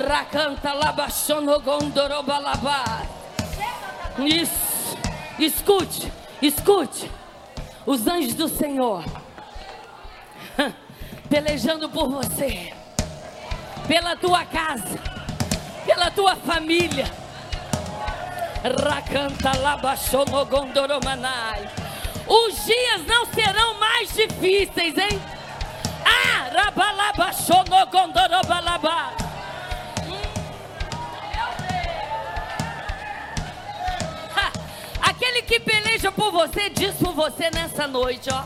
Racanta 0.08 0.72
labachô 0.72 1.40
no 1.40 1.60
gondorobalabá. 1.60 3.02
Isso. 4.18 4.98
Escute, 5.38 6.12
escute. 6.42 7.08
Os 7.86 8.04
anjos 8.08 8.34
do 8.34 8.48
Senhor 8.48 9.04
pelejando 11.30 11.88
por 11.88 12.08
você 12.08 12.72
pela 13.86 14.16
tua 14.16 14.44
casa, 14.46 14.98
pela 15.86 16.10
tua 16.10 16.34
família. 16.34 17.06
Rakanta 18.82 19.56
labachonogondoromanai. 19.56 21.70
Os 22.26 22.64
dias 22.64 23.06
não 23.06 23.24
serão 23.26 23.78
mais 23.78 24.12
difíceis, 24.12 24.98
hein? 24.98 25.43
Ah. 26.04 26.50
Ha, 34.36 34.52
Aquele 35.10 35.42
que 35.42 35.60
peleja 35.60 36.10
por 36.12 36.30
você 36.32 36.68
diz 36.70 36.94
por 36.96 37.12
você 37.14 37.50
nessa 37.50 37.86
noite, 37.86 38.28
ó. 38.32 38.42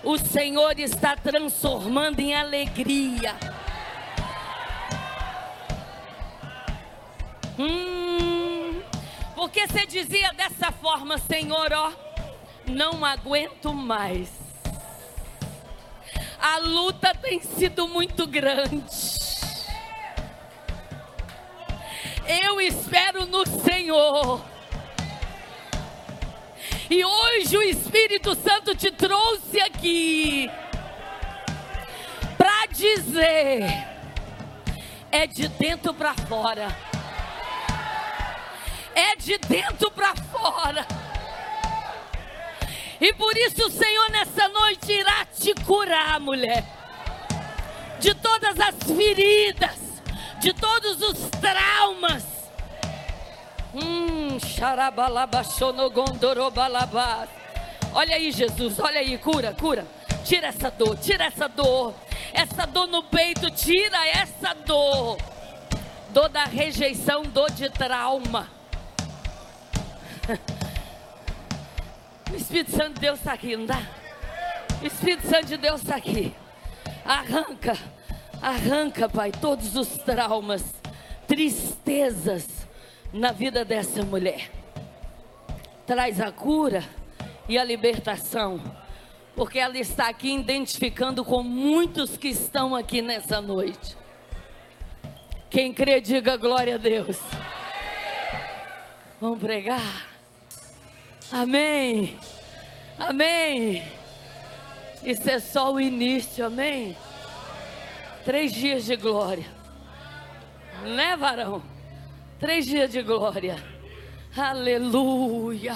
o 0.04 0.18
Senhor 0.18 0.80
está 0.80 1.15
transformando 1.15 2.20
em 2.20 2.34
alegria. 2.34 3.36
Hum, 7.60 8.82
porque 9.36 9.68
você 9.68 9.86
dizia 9.86 10.34
dessa 10.34 10.72
forma, 10.72 11.20
Senhor, 11.20 11.72
ó. 11.72 11.92
Não 12.65 13.06
aguento 13.06 13.76
mais. 13.76 14.32
A 16.42 16.58
luta 16.58 17.13
tem 17.13 17.39
sido 17.42 17.88
muito 17.88 18.26
grande. 18.26 18.84
Eu 22.44 22.60
espero 22.60 23.28
no 23.28 23.46
Senhor. 23.46 24.42
E 26.89 27.06
hoje 27.06 27.56
o 27.56 27.62
Espírito 27.62 28.34
Santo 28.34 28.75
te 28.75 28.89
trouxe 28.91 29.62
aqui 29.62 30.49
para 32.36 32.65
dizer: 32.65 33.62
é 35.12 35.28
de 35.28 35.47
dentro 35.49 35.93
para 35.93 36.15
fora. 36.15 36.75
É 38.95 39.15
de 39.15 39.38
dentro 39.38 39.91
para 39.91 40.15
fora. 40.15 40.86
E 42.99 43.13
por 43.13 43.38
isso 43.38 43.67
o 43.67 43.71
Senhor 43.71 44.10
nessa 44.10 44.47
noite 44.49 44.91
irá 44.91 45.25
te 45.25 45.54
curar, 45.63 46.19
mulher. 46.19 46.65
De 47.99 48.15
todas 48.15 48.60
as 48.60 48.75
feridas, 48.84 49.78
de 50.39 50.54
todos 50.54 51.02
os 51.04 51.30
traumas. 51.39 52.38
Hum, 53.74 54.40
xarabalabachonogondorobalabás. 54.40 57.30
Olha 57.94 58.16
aí, 58.16 58.32
Jesus, 58.32 58.80
olha 58.80 59.00
aí, 59.00 59.18
cura, 59.18 59.54
cura. 59.54 59.86
Tira 60.24 60.48
essa 60.48 60.72
dor, 60.72 60.98
tira 60.98 61.26
essa 61.26 61.48
dor. 61.48 61.94
Essa 62.34 62.66
dor 62.66 62.88
no 62.88 63.04
peito, 63.04 63.52
tira 63.52 64.08
essa 64.08 64.54
dor. 64.54 65.18
Dor 66.10 66.30
da 66.30 66.46
rejeição, 66.46 67.22
dor 67.24 67.52
de 67.52 67.70
trauma. 67.70 68.50
O 72.32 72.36
Espírito 72.36 72.70
Santo 72.70 72.94
de 72.94 73.02
Deus 73.02 73.18
está 73.18 73.34
aqui, 73.34 73.58
não 73.58 73.66
dá? 73.66 73.82
O 74.84 74.86
Espírito 74.86 75.28
Santo 75.28 75.48
de 75.48 75.58
Deus 75.58 75.82
está 75.82 75.96
aqui. 75.96 76.32
Arranca, 77.04 77.76
arranca, 78.40 79.10
Pai, 79.10 79.32
todos 79.32 79.76
os 79.76 79.98
traumas, 79.98 80.64
tristezas 81.28 82.69
na 83.12 83.32
vida 83.32 83.65
dessa 83.65 84.04
mulher. 84.04 84.52
Traz 85.86 86.22
a 86.22 86.32
cura 86.32 86.84
e 87.48 87.58
a 87.58 87.63
libertação, 87.63 88.62
porque 89.36 89.58
ela 89.58 89.78
está 89.78 90.08
aqui 90.10 90.36
identificando 90.36 91.26
com 91.26 91.41
muitos 91.41 92.17
que 92.17 92.28
estão 92.28 92.76
aqui 92.76 93.02
nessa 93.02 93.41
noite. 93.41 93.98
Quem 95.50 95.74
crê, 95.74 96.00
diga 96.00 96.38
glória 96.38 96.76
a 96.76 96.78
Deus. 96.78 97.17
Vamos 99.19 99.39
pregar. 99.39 100.08
Amém. 101.32 102.17
Amém. 103.00 103.84
Isso 105.04 105.30
é 105.30 105.39
só 105.39 105.74
o 105.74 105.80
início, 105.80 106.45
amém? 106.45 106.95
Três 108.26 108.54
dias 108.54 108.86
de 108.86 108.95
glória. 108.95 109.45
Né, 110.84 111.15
varão? 111.15 111.63
Três 112.39 112.65
dias 112.65 112.89
de 112.89 113.02
glória. 113.02 113.58
Aleluia. 114.36 115.75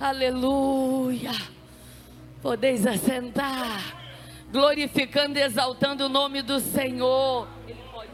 Aleluia. 0.00 1.32
Podeis 2.40 2.86
assentar. 2.86 3.94
Glorificando 4.50 5.38
e 5.38 5.42
exaltando 5.42 6.06
o 6.06 6.08
nome 6.08 6.40
do 6.40 6.60
Senhor. 6.60 7.46
Ele 7.68 7.78
pode. 7.92 8.10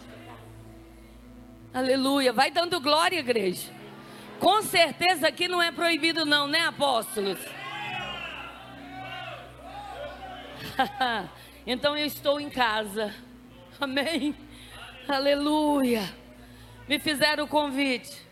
Aleluia. 1.72 2.32
Vai 2.32 2.50
dando 2.50 2.80
glória, 2.80 3.20
igreja. 3.20 3.70
Com 4.40 4.60
certeza 4.62 5.28
aqui 5.28 5.46
não 5.46 5.62
é 5.62 5.70
proibido, 5.70 6.26
não, 6.26 6.48
né, 6.48 6.62
apóstolos? 6.62 7.38
então 11.64 11.96
eu 11.96 12.06
estou 12.06 12.40
em 12.40 12.50
casa. 12.50 13.14
Amém. 13.80 14.34
Aleluia. 15.06 16.21
Me 16.88 16.98
fizeram 16.98 17.44
o 17.44 17.48
convite. 17.48 18.26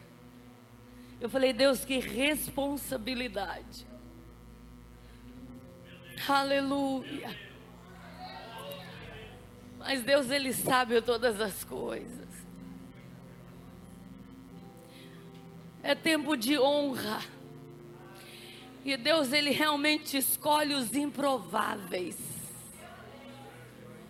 Eu 1.20 1.28
falei, 1.28 1.52
Deus, 1.52 1.84
que 1.84 1.98
responsabilidade. 1.98 3.86
Aleluia. 6.28 7.36
Mas 9.78 10.02
Deus, 10.02 10.30
Ele 10.30 10.52
sabe 10.52 11.00
todas 11.00 11.40
as 11.40 11.64
coisas. 11.64 12.28
É 15.82 15.94
tempo 15.94 16.36
de 16.36 16.58
honra. 16.58 17.20
E 18.84 18.96
Deus, 18.96 19.32
Ele 19.32 19.50
realmente 19.50 20.16
escolhe 20.16 20.74
os 20.74 20.94
improváveis. 20.94 22.18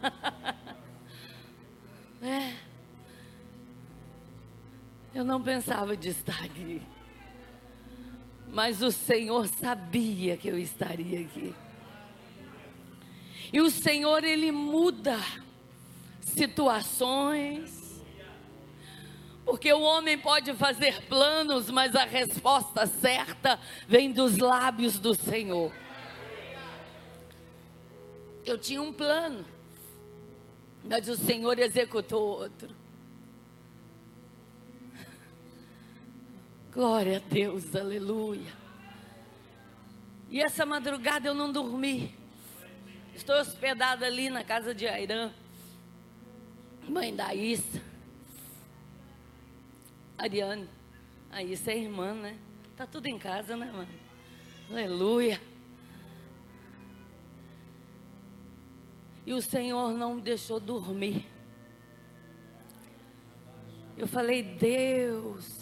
é. 2.22 2.69
Eu 5.14 5.24
não 5.24 5.42
pensava 5.42 5.96
de 5.96 6.10
estar 6.10 6.44
aqui. 6.44 6.80
Mas 8.48 8.82
o 8.82 8.90
Senhor 8.90 9.46
sabia 9.48 10.36
que 10.36 10.48
eu 10.48 10.58
estaria 10.58 11.20
aqui. 11.20 11.54
E 13.52 13.60
o 13.60 13.70
Senhor, 13.70 14.22
Ele 14.22 14.52
muda 14.52 15.18
situações, 16.20 18.00
porque 19.44 19.72
o 19.72 19.80
homem 19.80 20.16
pode 20.16 20.54
fazer 20.54 21.02
planos, 21.06 21.68
mas 21.70 21.96
a 21.96 22.04
resposta 22.04 22.86
certa 22.86 23.58
vem 23.88 24.12
dos 24.12 24.38
lábios 24.38 24.98
do 24.98 25.14
Senhor. 25.14 25.72
Eu 28.44 28.56
tinha 28.56 28.80
um 28.80 28.92
plano, 28.92 29.44
mas 30.84 31.08
o 31.08 31.16
Senhor 31.16 31.58
executou 31.58 32.42
outro. 32.42 32.79
Glória 36.72 37.16
a 37.16 37.20
Deus, 37.20 37.74
aleluia. 37.74 38.52
E 40.28 40.40
essa 40.40 40.64
madrugada 40.64 41.26
eu 41.26 41.34
não 41.34 41.50
dormi. 41.50 42.14
Estou 43.12 43.34
hospedada 43.34 44.06
ali 44.06 44.30
na 44.30 44.44
casa 44.44 44.72
de 44.72 44.86
Airã, 44.86 45.32
mãe 46.88 47.14
da 47.14 47.34
Issa. 47.34 47.82
Ariane. 50.16 50.68
Aí, 51.30 51.52
isso 51.52 51.68
é 51.70 51.76
irmã, 51.76 52.14
né? 52.14 52.38
Tá 52.76 52.86
tudo 52.86 53.06
em 53.06 53.18
casa, 53.18 53.56
né, 53.56 53.70
mano? 53.72 53.88
Aleluia. 54.70 55.40
E 59.26 59.32
o 59.32 59.42
Senhor 59.42 59.92
não 59.92 60.14
me 60.14 60.22
deixou 60.22 60.60
dormir. 60.60 61.26
Eu 63.96 64.06
falei, 64.06 64.42
Deus, 64.42 65.59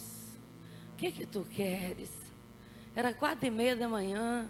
que 0.98 1.10
que 1.12 1.24
tu 1.24 1.44
queres? 1.44 2.10
Era 2.94 3.14
quatro 3.14 3.46
e 3.46 3.50
meia 3.50 3.74
da 3.76 3.88
manhã, 3.88 4.46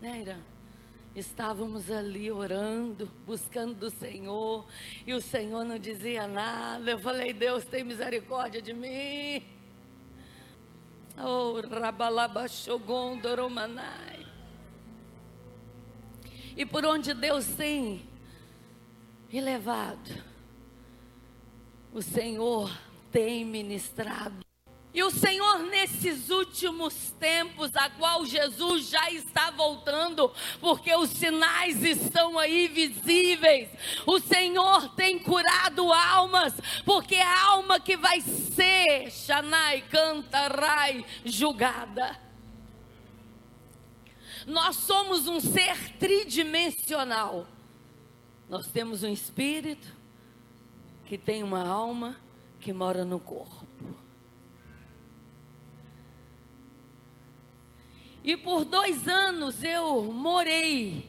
né, 0.00 0.20
Irã? 0.20 0.38
Estávamos 1.14 1.90
ali 1.90 2.30
orando, 2.30 3.10
buscando 3.26 3.74
do 3.74 3.90
Senhor, 3.90 4.66
e 5.04 5.12
o 5.12 5.20
Senhor 5.20 5.64
não 5.64 5.76
dizia 5.76 6.28
nada. 6.28 6.92
Eu 6.92 7.00
falei, 7.00 7.32
Deus 7.32 7.64
tem 7.64 7.82
misericórdia 7.82 8.62
de 8.62 8.72
mim. 8.72 9.42
Oh, 11.16 11.60
Rabalabachogondoromanai. 11.68 14.24
E 16.56 16.64
por 16.64 16.86
onde 16.86 17.12
Deus 17.12 17.48
tem 17.48 18.06
me 19.32 19.40
levado, 19.40 20.22
o 21.92 22.00
Senhor 22.00 22.70
tem 23.10 23.44
ministrado 23.44 24.46
e 24.98 25.02
o 25.04 25.12
Senhor, 25.12 25.60
nesses 25.60 26.28
últimos 26.28 26.92
tempos, 27.20 27.70
a 27.76 27.88
qual 27.88 28.26
Jesus 28.26 28.88
já 28.88 29.08
está 29.12 29.48
voltando, 29.48 30.28
porque 30.60 30.92
os 30.92 31.10
sinais 31.10 31.84
estão 31.84 32.36
aí 32.36 32.66
visíveis, 32.66 33.68
o 34.04 34.18
Senhor 34.18 34.88
tem 34.96 35.16
curado 35.20 35.92
almas, 35.92 36.52
porque 36.84 37.14
a 37.14 37.44
alma 37.44 37.78
que 37.78 37.96
vai 37.96 38.20
ser, 38.20 39.08
Shanai, 39.12 39.82
Cantarai, 39.82 41.06
julgada. 41.24 42.20
Nós 44.48 44.74
somos 44.78 45.28
um 45.28 45.38
ser 45.38 45.96
tridimensional. 45.96 47.46
Nós 48.48 48.66
temos 48.66 49.04
um 49.04 49.12
espírito 49.12 49.94
que 51.06 51.16
tem 51.16 51.44
uma 51.44 51.64
alma 51.64 52.16
que 52.58 52.72
mora 52.72 53.04
no 53.04 53.20
corpo. 53.20 53.67
E 58.28 58.36
por 58.36 58.62
dois 58.62 59.08
anos 59.08 59.64
eu 59.64 60.04
morei 60.12 61.08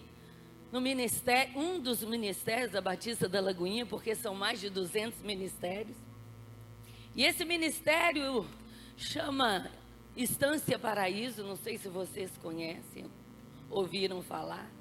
no 0.71 0.79
ministério, 0.79 1.60
um 1.60 1.77
dos 1.77 2.01
ministérios 2.01 2.71
da 2.71 2.79
Batista 2.79 3.27
da 3.27 3.41
Lagoinha, 3.41 3.86
porque 3.86 4.15
são 4.15 4.34
mais 4.34 4.62
de 4.62 4.69
200 4.69 5.21
ministérios. 5.23 5.97
E 7.13 7.25
esse 7.25 7.43
ministério 7.43 8.47
chama 8.95 9.69
Estância 10.15 10.79
Paraíso, 10.79 11.43
não 11.43 11.58
sei 11.58 11.77
se 11.77 11.89
vocês 11.89 12.32
conhecem. 12.41 13.12
ouviram 13.69 14.21
falar 14.21 14.71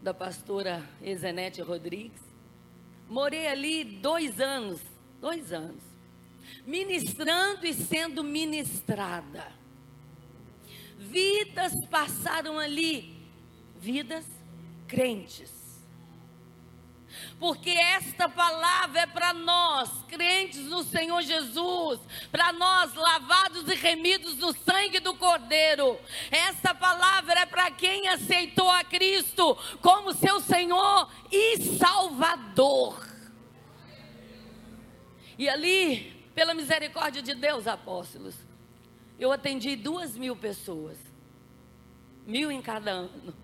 da 0.00 0.14
pastora 0.14 0.82
Ezenete 1.02 1.60
Rodrigues. 1.60 2.22
Morei 3.06 3.48
ali 3.48 3.84
dois 3.84 4.40
anos, 4.40 4.80
dois 5.20 5.52
anos, 5.52 5.82
ministrando 6.64 7.66
e 7.66 7.74
sendo 7.74 8.24
ministrada. 8.24 9.62
Vidas 10.98 11.72
passaram 11.86 12.58
ali, 12.58 13.28
vidas 13.76 14.24
crentes 14.86 15.64
porque 17.38 17.70
esta 17.70 18.28
palavra 18.28 19.00
é 19.00 19.06
para 19.06 19.32
nós, 19.32 19.90
crentes 20.08 20.62
no 20.62 20.82
Senhor 20.82 21.22
Jesus, 21.22 22.00
para 22.30 22.52
nós 22.52 22.94
lavados 22.94 23.68
e 23.68 23.74
remidos 23.74 24.36
no 24.36 24.52
sangue 24.52 25.00
do 25.00 25.14
Cordeiro. 25.14 25.98
Esta 26.30 26.74
palavra 26.74 27.40
é 27.40 27.46
para 27.46 27.70
quem 27.70 28.08
aceitou 28.08 28.70
a 28.70 28.84
Cristo 28.84 29.56
como 29.80 30.14
seu 30.14 30.40
Senhor 30.40 31.10
e 31.30 31.60
Salvador. 31.78 33.06
E 35.36 35.48
ali, 35.48 36.30
pela 36.34 36.54
misericórdia 36.54 37.20
de 37.20 37.34
Deus, 37.34 37.66
apóstolos, 37.66 38.36
eu 39.18 39.32
atendi 39.32 39.76
duas 39.76 40.16
mil 40.16 40.36
pessoas, 40.36 40.98
mil 42.26 42.50
em 42.50 42.60
cada 42.60 42.90
ano. 42.90 43.34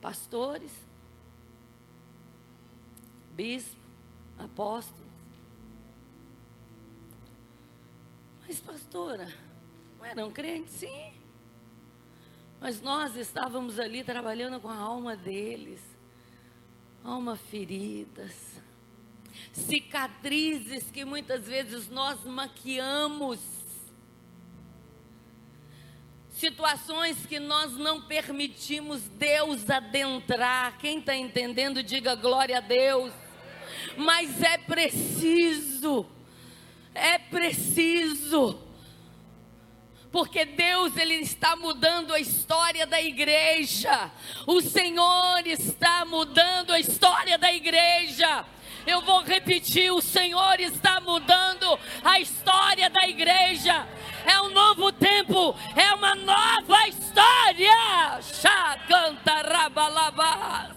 Pastores, 0.00 0.72
bispo, 3.34 3.80
apóstolo. 4.38 5.02
Mas, 8.46 8.60
pastora, 8.60 9.32
não 9.98 10.04
eram 10.04 10.30
crentes? 10.30 10.74
Sim. 10.74 11.12
Mas 12.60 12.80
nós 12.80 13.16
estávamos 13.16 13.78
ali 13.80 14.04
trabalhando 14.04 14.60
com 14.60 14.68
a 14.68 14.76
alma 14.76 15.16
deles, 15.16 15.80
alma 17.02 17.34
feridas, 17.34 18.60
cicatrizes 19.52 20.90
que 20.90 21.04
muitas 21.04 21.46
vezes 21.46 21.88
nós 21.88 22.24
maquiamos, 22.24 23.40
situações 26.42 27.24
que 27.26 27.38
nós 27.38 27.72
não 27.72 28.02
permitimos 28.02 29.02
Deus 29.02 29.70
adentrar. 29.70 30.76
Quem 30.78 30.98
está 30.98 31.14
entendendo, 31.14 31.82
diga 31.82 32.14
glória 32.14 32.58
a 32.58 32.60
Deus 32.60 33.12
mas 33.96 34.42
é 34.42 34.58
preciso, 34.58 36.06
é 36.94 37.18
preciso, 37.18 38.60
porque 40.10 40.44
Deus 40.44 40.96
ele 40.96 41.14
está 41.14 41.56
mudando 41.56 42.12
a 42.12 42.20
história 42.20 42.86
da 42.86 43.00
igreja. 43.00 44.10
O 44.46 44.60
Senhor 44.60 45.46
está 45.46 46.04
mudando 46.04 46.72
a 46.72 46.80
história 46.80 47.38
da 47.38 47.52
igreja. 47.52 48.44
Eu 48.86 49.00
vou 49.02 49.22
repetir: 49.22 49.90
o 49.90 50.02
Senhor 50.02 50.60
está 50.60 51.00
mudando 51.00 51.78
a 52.04 52.20
história 52.20 52.90
da 52.90 53.08
igreja. 53.08 53.88
É 54.26 54.40
um 54.40 54.50
novo 54.50 54.92
tempo, 54.92 55.54
é 55.76 55.94
uma 55.94 56.14
nova 56.14 56.88
história. 56.88 58.20
Chá 58.22 58.78
canta 58.86 59.42
rabalabás. 59.42 60.76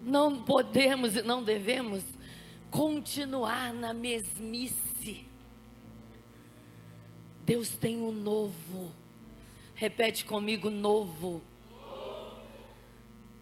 Não 0.00 0.42
podemos 0.42 1.16
e 1.16 1.22
não 1.22 1.42
devemos 1.42 2.04
continuar 2.70 3.72
na 3.72 3.92
mesmice. 3.92 5.26
Deus 7.44 7.70
tem 7.70 7.96
um 7.96 8.12
novo. 8.12 8.92
Repete 9.74 10.24
comigo: 10.24 10.70
novo. 10.70 11.42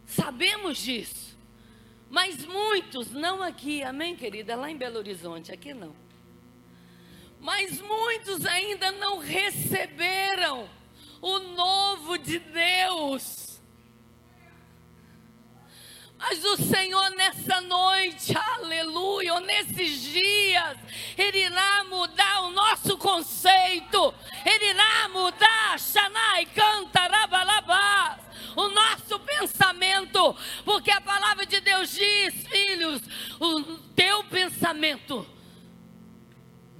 Sabemos 0.06 0.78
disso. 0.78 1.33
Mas 2.14 2.46
muitos, 2.46 3.10
não 3.10 3.42
aqui, 3.42 3.82
amém, 3.82 4.14
querida? 4.14 4.54
Lá 4.54 4.70
em 4.70 4.76
Belo 4.76 4.98
Horizonte, 4.98 5.50
aqui 5.50 5.74
não. 5.74 5.96
Mas 7.40 7.80
muitos 7.80 8.46
ainda 8.46 8.92
não 8.92 9.18
receberam 9.18 10.70
o 11.20 11.40
novo 11.40 12.16
de 12.16 12.38
Deus. 12.38 13.60
Mas 16.16 16.44
o 16.44 16.56
Senhor 16.56 17.10
nessa 17.16 17.60
noite, 17.62 18.32
aleluia, 18.38 19.34
ou 19.34 19.40
nesses 19.40 20.00
dias, 20.02 20.78
Ele 21.18 21.46
irá 21.46 21.82
mudar 21.82 22.42
o 22.42 22.50
nosso 22.50 22.96
conceito, 22.96 24.14
Ele 24.46 24.66
irá 24.66 25.08
mudar, 25.08 25.53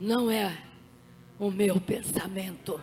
não 0.05 0.31
é 0.31 0.57
o 1.39 1.51
meu 1.51 1.81
pensamento. 1.81 2.83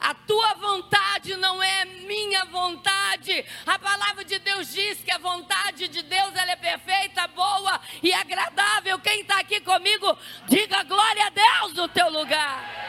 A 0.00 0.12
tua 0.12 0.54
vontade 0.54 1.36
não 1.36 1.62
é 1.62 1.84
minha 1.84 2.44
vontade. 2.46 3.44
A 3.64 3.78
palavra 3.78 4.24
de 4.24 4.38
Deus 4.40 4.72
diz 4.72 4.98
que 4.98 5.12
a 5.12 5.18
vontade 5.18 5.86
de 5.86 6.02
Deus 6.02 6.34
ela 6.34 6.50
é 6.50 6.56
perfeita, 6.56 7.28
boa 7.28 7.80
e 8.02 8.12
agradável. 8.12 8.98
Quem 8.98 9.20
está 9.20 9.38
aqui 9.38 9.60
comigo, 9.60 10.18
diga 10.48 10.82
glória 10.82 11.26
a 11.26 11.30
Deus 11.30 11.74
no 11.74 11.88
teu 11.88 12.10
lugar. 12.10 12.82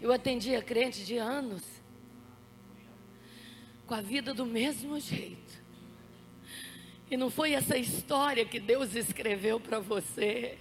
Eu 0.00 0.12
atendia 0.12 0.60
crente 0.60 1.02
de 1.04 1.16
anos, 1.16 1.62
com 3.86 3.94
a 3.94 4.02
vida 4.02 4.34
do 4.34 4.44
mesmo 4.44 5.00
jeito. 5.00 5.43
E 7.10 7.16
não 7.16 7.30
foi 7.30 7.52
essa 7.52 7.76
história 7.76 8.44
que 8.44 8.58
Deus 8.58 8.94
escreveu 8.94 9.60
para 9.60 9.78
você. 9.78 10.58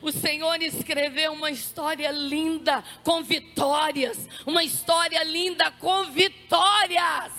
O 0.00 0.10
Senhor 0.10 0.60
escreveu 0.62 1.32
uma 1.32 1.50
história 1.50 2.10
linda 2.10 2.82
com 3.04 3.22
vitórias, 3.22 4.28
uma 4.46 4.64
história 4.64 5.22
linda 5.22 5.70
com 5.72 6.04
vitórias, 6.10 7.32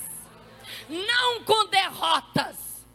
não 0.88 1.44
com 1.44 1.68
derrotas. 1.68 2.86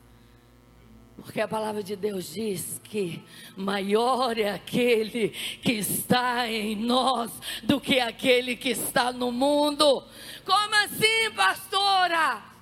Porque 1.17 1.41
a 1.41 1.49
palavra 1.49 1.83
de 1.83 1.97
Deus 1.97 2.33
diz 2.33 2.81
que 2.85 3.21
maior 3.57 4.39
é 4.39 4.51
aquele 4.53 5.31
que 5.61 5.73
está 5.73 6.49
em 6.49 6.77
nós 6.77 7.33
do 7.65 7.81
que 7.81 7.99
aquele 7.99 8.55
que 8.55 8.71
está 8.71 9.12
no 9.12 9.33
mundo. 9.33 10.05
Como 10.45 10.75
assim, 10.85 11.31
pastora? 11.35 12.56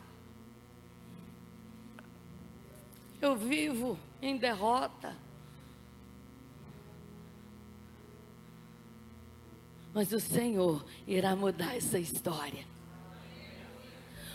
Eu 3.25 3.35
vivo 3.35 3.99
em 4.21 4.37
derrota. 4.37 5.17
Mas 9.95 10.13
o 10.13 10.21
Senhor 10.21 10.85
irá 11.07 11.35
mudar 11.35 11.75
essa 11.75 11.99
história. 11.99 12.67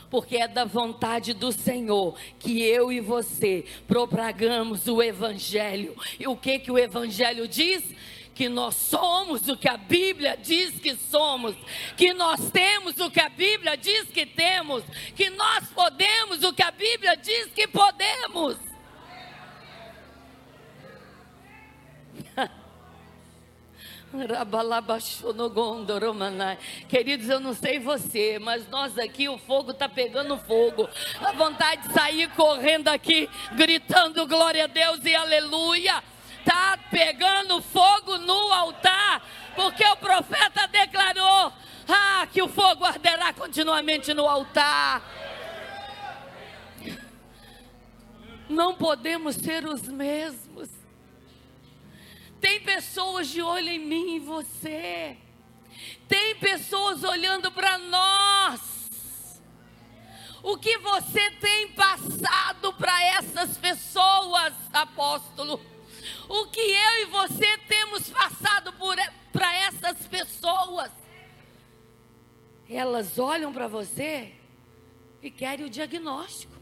Porque 0.10 0.38
é 0.38 0.48
da 0.48 0.66
vontade 0.66 1.36
do 1.36 1.52
Senhor 1.52 2.18
que 2.40 2.64
eu 2.64 2.92
e 2.92 3.00
você 3.00 3.64
propagamos 3.88 4.88
o 4.88 5.04
Evangelho. 5.04 5.96
E 6.20 6.28
o 6.28 6.36
que, 6.36 6.58
que 6.58 6.72
o 6.72 6.78
Evangelho 6.78 7.48
diz? 7.48 7.84
que 8.34 8.48
nós 8.48 8.74
somos 8.74 9.50
o 9.50 9.58
que 9.58 9.68
a 9.68 9.76
Bíblia 9.76 10.38
diz 10.38 10.80
que 10.80 10.96
somos, 10.96 11.54
que 11.98 12.14
nós 12.14 12.50
temos 12.52 12.98
o 12.98 13.12
que 13.12 13.20
a 13.20 13.28
Bíblia 13.28 13.76
diz 13.76 14.06
que 14.06 14.26
temos, 14.26 14.82
que 15.14 15.30
nós 15.32 15.68
podemos 15.72 16.42
o 16.44 16.54
que 16.54 16.64
a 16.64 16.72
Bíblia 16.72 17.18
diz 17.18 17.48
que 17.48 17.68
podemos. 17.68 18.69
Queridos, 26.88 27.30
eu 27.30 27.40
não 27.40 27.54
sei 27.54 27.78
você, 27.78 28.40
mas 28.40 28.68
nós 28.68 28.98
aqui 28.98 29.30
o 29.30 29.38
fogo 29.38 29.72
está 29.72 29.88
pegando 29.88 30.38
fogo. 30.38 30.90
A 31.22 31.32
vontade 31.34 31.88
de 31.88 31.94
sair 31.94 32.28
correndo 32.32 32.88
aqui, 32.88 33.30
gritando 33.54 34.26
glória 34.26 34.64
a 34.64 34.68
Deus 34.68 35.06
e 35.06 35.16
aleluia. 35.16 36.04
Está 36.40 36.80
pegando 36.90 37.62
fogo 37.62 38.18
no 38.18 38.52
altar, 38.52 39.22
porque 39.56 39.86
o 39.86 39.98
profeta 39.98 40.68
declarou: 40.68 41.54
ah, 41.88 42.28
que 42.32 42.42
o 42.42 42.48
fogo 42.48 42.86
arderá 42.86 43.32
continuamente 43.34 44.14
no 44.14 44.28
altar. 44.28 45.04
Não 48.50 48.74
podemos 48.74 49.36
ser 49.36 49.66
os 49.66 49.84
mesmos. 49.84 50.79
Tem 52.40 52.62
pessoas 52.62 53.28
de 53.28 53.42
olho 53.42 53.70
em 53.70 53.80
mim 53.80 54.16
e 54.16 54.20
você. 54.20 55.18
Tem 56.08 56.36
pessoas 56.36 57.04
olhando 57.04 57.52
para 57.52 57.78
nós. 57.78 59.42
O 60.42 60.58
que 60.58 60.78
você 60.78 61.32
tem 61.32 61.70
passado 61.74 62.74
para 62.74 63.04
essas 63.04 63.58
pessoas, 63.58 64.54
apóstolo? 64.72 65.60
O 66.30 66.48
que 66.48 66.62
eu 66.62 67.02
e 67.02 67.06
você 67.06 67.58
temos 67.68 68.10
passado 68.10 68.74
para 69.34 69.54
essas 69.56 70.08
pessoas. 70.08 70.92
Elas 72.70 73.18
olham 73.18 73.52
para 73.52 73.68
você 73.68 74.34
e 75.22 75.30
querem 75.30 75.66
o 75.66 75.70
diagnóstico. 75.70 76.54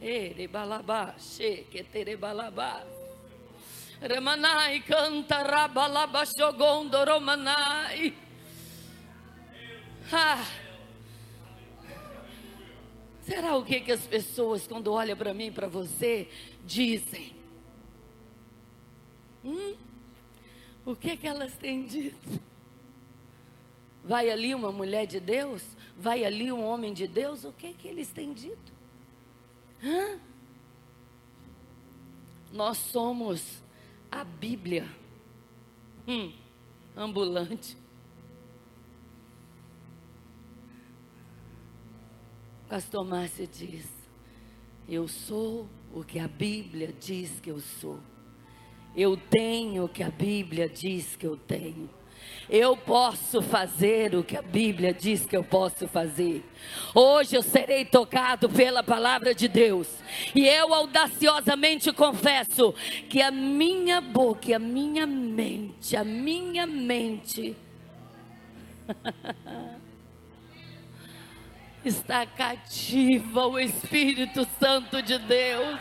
Erebalabá, 0.00 1.14
xequeterebalabá. 1.18 2.97
Remanai 4.00 4.80
canta 4.80 5.42
rabalaba 5.42 6.24
xogondo 6.24 7.04
romanai. 7.04 8.14
Ah. 10.12 10.44
Será 13.22 13.56
o 13.56 13.64
que, 13.64 13.80
que 13.80 13.92
as 13.92 14.06
pessoas, 14.06 14.66
quando 14.66 14.92
olham 14.92 15.16
para 15.16 15.34
mim, 15.34 15.52
para 15.52 15.68
você, 15.68 16.28
dizem? 16.64 17.36
Hum? 19.44 19.76
O 20.86 20.96
que, 20.96 21.16
que 21.16 21.26
elas 21.26 21.54
têm 21.56 21.84
dito? 21.84 22.40
Vai 24.02 24.30
ali 24.30 24.54
uma 24.54 24.72
mulher 24.72 25.06
de 25.06 25.20
Deus? 25.20 25.62
Vai 25.98 26.24
ali 26.24 26.50
um 26.50 26.64
homem 26.64 26.94
de 26.94 27.06
Deus? 27.06 27.44
O 27.44 27.52
que, 27.52 27.74
que 27.74 27.88
eles 27.88 28.08
têm 28.08 28.32
dito? 28.32 28.72
Hã? 29.82 30.18
Nós 32.50 32.78
somos 32.78 33.62
a 34.10 34.24
Bíblia 34.24 34.88
hum, 36.06 36.32
ambulante. 36.96 37.76
Pastor 42.68 43.04
Márcio 43.04 43.46
diz: 43.46 43.88
Eu 44.88 45.08
sou 45.08 45.68
o 45.92 46.04
que 46.04 46.18
a 46.18 46.28
Bíblia 46.28 46.92
diz 46.92 47.40
que 47.40 47.50
eu 47.50 47.60
sou. 47.60 48.00
Eu 48.96 49.16
tenho 49.16 49.84
o 49.84 49.88
que 49.88 50.02
a 50.02 50.10
Bíblia 50.10 50.68
diz 50.68 51.16
que 51.16 51.26
eu 51.26 51.36
tenho. 51.36 51.88
Eu 52.50 52.76
posso 52.76 53.42
fazer 53.42 54.14
o 54.14 54.24
que 54.24 54.36
a 54.36 54.40
Bíblia 54.40 54.94
diz 54.94 55.26
que 55.26 55.36
eu 55.36 55.44
posso 55.44 55.86
fazer. 55.86 56.42
Hoje 56.94 57.36
eu 57.36 57.42
serei 57.42 57.84
tocado 57.84 58.48
pela 58.48 58.82
palavra 58.82 59.34
de 59.34 59.48
Deus. 59.48 59.86
E 60.34 60.46
eu 60.46 60.72
audaciosamente 60.72 61.92
confesso 61.92 62.74
que 63.10 63.20
a 63.20 63.30
minha 63.30 64.00
boca, 64.00 64.56
a 64.56 64.58
minha 64.58 65.06
mente, 65.06 65.94
a 65.94 66.02
minha 66.02 66.66
mente 66.66 67.54
está 71.84 72.24
cativa 72.24 73.42
ao 73.42 73.60
Espírito 73.60 74.48
Santo 74.58 75.02
de 75.02 75.18
Deus. 75.18 75.78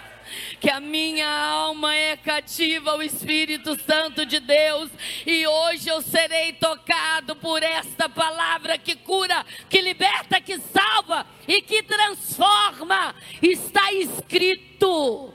Que 0.60 0.70
a 0.70 0.80
minha 0.80 1.28
alma 1.28 1.94
é 1.96 2.18
cativa 2.18 2.92
ao 2.92 3.02
Espírito 3.02 3.80
Santo 3.82 4.26
de 4.26 4.40
Deus, 4.40 4.90
e 5.26 5.46
hoje 5.48 5.90
eu 5.90 6.02
serei 6.02 6.54
tocado 6.54 7.36
por 7.36 7.64
esta 7.64 8.10
palavra 8.10 8.78
que 8.78 8.96
cura, 8.96 9.46
que 9.70 9.82
liberta, 9.82 10.42
que 10.42 10.58
salva 10.60 11.26
e 11.48 11.62
que 11.62 11.84
transforma. 11.84 13.16
Está 13.42 13.92
escrito. 13.94 15.34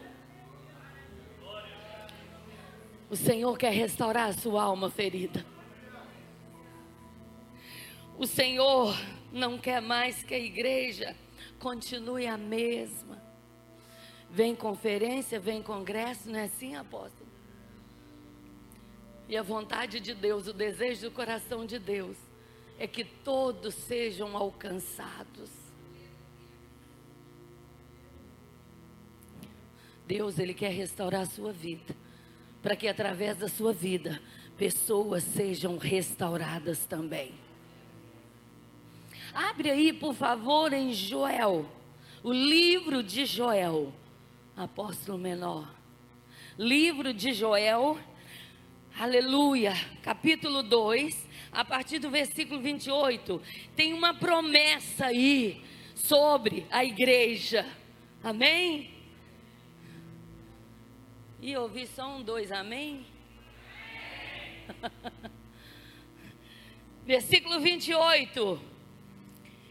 O 3.10 3.16
Senhor 3.16 3.58
quer 3.58 3.72
restaurar 3.72 4.30
a 4.30 4.32
sua 4.32 4.62
alma 4.62 4.90
ferida. 4.90 5.44
O 8.18 8.26
Senhor 8.26 8.96
não 9.32 9.58
quer 9.58 9.80
mais 9.82 10.22
que 10.22 10.34
a 10.34 10.38
igreja 10.38 11.16
continue 11.58 12.26
a 12.26 12.36
mesma. 12.36 13.21
Vem 14.32 14.56
conferência, 14.56 15.38
vem 15.38 15.62
congresso, 15.62 16.30
não 16.30 16.38
é 16.38 16.44
assim, 16.44 16.74
apóstolo? 16.74 17.28
E 19.28 19.36
a 19.36 19.42
vontade 19.42 20.00
de 20.00 20.14
Deus, 20.14 20.46
o 20.46 20.54
desejo 20.54 21.02
do 21.02 21.10
coração 21.10 21.66
de 21.66 21.78
Deus, 21.78 22.16
é 22.78 22.86
que 22.86 23.04
todos 23.04 23.74
sejam 23.74 24.34
alcançados. 24.34 25.50
Deus, 30.06 30.38
Ele 30.38 30.54
quer 30.54 30.72
restaurar 30.72 31.22
a 31.22 31.26
sua 31.26 31.52
vida, 31.52 31.94
para 32.62 32.74
que 32.74 32.88
através 32.88 33.36
da 33.36 33.48
sua 33.48 33.74
vida, 33.74 34.18
pessoas 34.56 35.24
sejam 35.24 35.76
restauradas 35.76 36.86
também. 36.86 37.34
Abre 39.34 39.70
aí, 39.70 39.92
por 39.92 40.14
favor, 40.14 40.72
em 40.72 40.94
Joel, 40.94 41.66
o 42.22 42.32
livro 42.32 43.02
de 43.02 43.26
Joel, 43.26 43.92
apóstolo 44.62 45.18
menor. 45.18 45.68
Livro 46.56 47.12
de 47.12 47.32
Joel, 47.32 47.98
aleluia, 48.96 49.72
capítulo 50.02 50.62
2, 50.62 51.28
a 51.50 51.64
partir 51.64 51.98
do 51.98 52.10
versículo 52.10 52.60
28, 52.60 53.42
tem 53.74 53.92
uma 53.92 54.14
promessa 54.14 55.06
aí 55.06 55.64
sobre 55.96 56.64
a 56.70 56.84
igreja, 56.84 57.66
amém? 58.22 58.94
E 61.40 61.56
ouvi 61.56 61.88
só 61.88 62.16
um, 62.16 62.22
dois, 62.22 62.52
amém? 62.52 63.04
Versículo 67.04 67.58
28. 67.58 68.62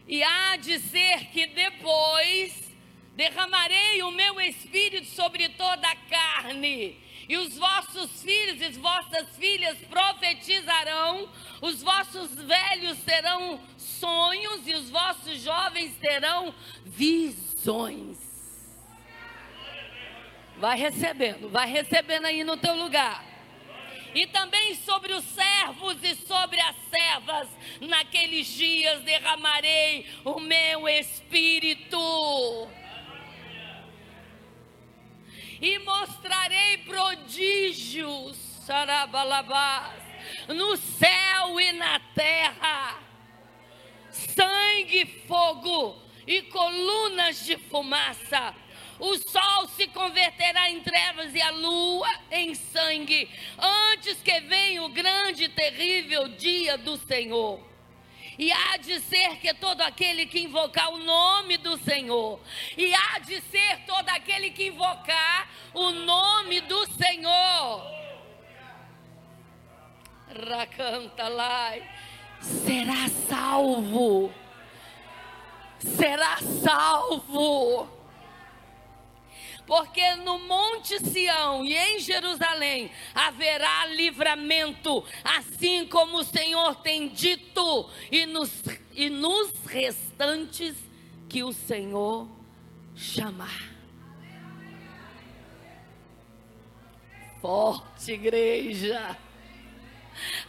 E 0.06 0.22
há 0.22 0.56
de 0.56 0.78
ser 0.80 1.30
que 1.30 1.46
depois 1.46 2.71
derramarei 3.14 4.02
o 4.02 4.10
meu 4.10 4.40
espírito 4.40 5.06
sobre 5.06 5.48
toda 5.50 5.86
a 5.88 5.96
carne. 5.96 7.00
E 7.28 7.36
os 7.36 7.56
vossos 7.56 8.22
filhos 8.22 8.60
e 8.60 8.64
as 8.64 8.76
vossas 8.76 9.36
filhas 9.36 9.78
profetizarão, 9.88 11.28
os 11.60 11.82
vossos 11.82 12.34
velhos 12.34 12.98
terão 13.04 13.60
sonhos 13.76 14.66
e 14.66 14.74
os 14.74 14.90
vossos 14.90 15.40
jovens 15.40 15.96
terão 15.98 16.54
visões. 16.84 18.18
Vai 20.58 20.78
recebendo, 20.78 21.48
vai 21.48 21.68
recebendo 21.68 22.26
aí 22.26 22.44
no 22.44 22.56
teu 22.56 22.74
lugar 22.76 23.24
e 24.14 24.26
também 24.26 24.74
sobre 24.74 25.12
os 25.12 25.24
servos 25.24 25.96
e 26.02 26.14
sobre 26.14 26.60
as 26.60 26.76
servas. 26.90 27.48
Naqueles 27.80 28.46
dias 28.46 29.00
derramarei 29.02 30.06
o 30.24 30.38
meu 30.38 30.88
espírito. 30.88 31.98
E 35.62 35.78
mostrarei 35.78 36.78
prodígios, 36.78 38.36
sarabalabás, 38.66 40.02
no 40.48 40.76
céu 40.76 41.60
e 41.60 41.72
na 41.72 42.00
terra, 42.14 42.98
sangue, 44.10 45.24
fogo 45.26 46.02
e 46.26 46.42
colunas 46.42 47.46
de 47.46 47.56
fumaça 47.56 48.54
o 49.02 49.18
sol 49.18 49.66
se 49.76 49.88
converterá 49.88 50.70
em 50.70 50.80
trevas 50.80 51.34
e 51.34 51.42
a 51.42 51.50
lua 51.50 52.08
em 52.30 52.54
sangue, 52.54 53.28
antes 53.58 54.22
que 54.22 54.40
venha 54.42 54.84
o 54.84 54.88
grande 54.90 55.44
e 55.44 55.48
terrível 55.48 56.28
dia 56.28 56.78
do 56.78 56.96
Senhor. 56.96 57.71
E 58.38 58.50
há 58.50 58.76
de 58.78 58.98
ser 59.00 59.36
que 59.36 59.52
todo 59.54 59.82
aquele 59.82 60.26
que 60.26 60.40
invocar 60.40 60.90
o 60.92 60.98
nome 60.98 61.58
do 61.58 61.76
Senhor, 61.78 62.40
e 62.76 62.94
há 62.94 63.18
de 63.18 63.40
ser 63.42 63.84
todo 63.86 64.08
aquele 64.08 64.50
que 64.50 64.68
invocar 64.68 65.48
o 65.74 65.90
nome 65.90 66.60
do 66.62 66.86
Senhor, 66.92 67.92
Racanta 70.48 71.28
lá, 71.28 71.74
será 72.40 73.08
salvo, 73.28 74.32
será 75.78 76.38
salvo 76.38 78.01
porque 79.72 80.16
no 80.16 80.38
Monte 80.38 81.00
Sião 81.00 81.64
e 81.64 81.74
em 81.74 81.98
Jerusalém 81.98 82.90
haverá 83.14 83.86
livramento, 83.86 85.02
assim 85.24 85.86
como 85.86 86.18
o 86.18 86.24
Senhor 86.24 86.74
tem 86.82 87.08
dito, 87.08 87.88
e 88.10 88.26
nos, 88.26 88.52
e 88.92 89.08
nos 89.08 89.50
restantes 89.64 90.76
que 91.26 91.42
o 91.42 91.54
Senhor 91.54 92.28
chamar. 92.94 93.72
Forte 97.40 98.12
igreja. 98.12 99.16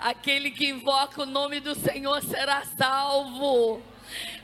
Aquele 0.01 0.51
que 0.51 0.67
invoca 0.67 1.21
o 1.21 1.25
nome 1.25 1.61
do 1.61 1.75
Senhor 1.75 2.21
será 2.23 2.65
salvo. 2.65 3.81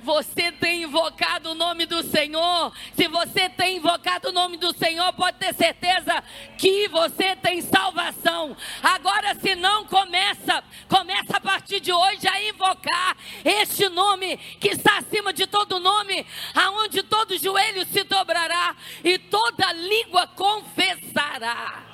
Você 0.03 0.51
tem 0.51 0.84
invocado 0.84 1.51
o 1.51 1.55
nome 1.55 1.86
do 1.86 2.03
Senhor? 2.03 2.74
Se 2.95 3.07
você 3.07 3.49
tem 3.49 3.78
invocado 3.78 4.30
o 4.30 4.32
nome 4.32 4.57
do 4.57 4.74
Senhor, 4.74 5.12
pode 5.14 5.38
ter 5.38 5.53
certeza 5.53 6.24
que 6.57 6.88
você 6.88 7.36
tem 7.36 7.62
salvação. 7.62 8.55
Agora, 8.82 9.36
se 9.36 9.55
não 9.55 9.86
começa, 9.86 10.64
começa 10.88 11.38
a 11.38 11.41
partir 11.41 11.80
de 11.80 11.91
hoje 11.91 12.28
a 12.28 12.43
invocar 12.43 13.18
este 13.43 13.89
nome 13.89 14.38
que 14.60 14.70
está 14.70 14.97
acima 14.99 15.34
de 15.34 15.45
todo 15.47 15.80
nome, 15.80 16.26
aonde 16.53 17.03
todo 17.03 17.38
joelho 17.38 17.86
se 17.86 18.03
dobrará 18.03 18.76
e 19.03 19.18
toda 19.18 19.72
língua 19.74 20.28
confessará. 20.28 21.89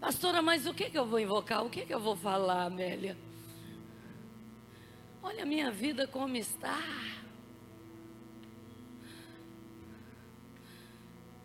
Pastora, 0.00 0.42
mas 0.42 0.66
o 0.66 0.74
que, 0.74 0.90
que 0.90 0.98
eu 0.98 1.06
vou 1.06 1.18
invocar? 1.18 1.64
O 1.64 1.70
que, 1.70 1.86
que 1.86 1.94
eu 1.94 1.98
vou 1.98 2.14
falar, 2.14 2.64
Amélia? 2.64 3.16
Olha 5.26 5.42
a 5.42 5.46
minha 5.46 5.70
vida 5.70 6.06
como 6.06 6.36
está. 6.36 6.78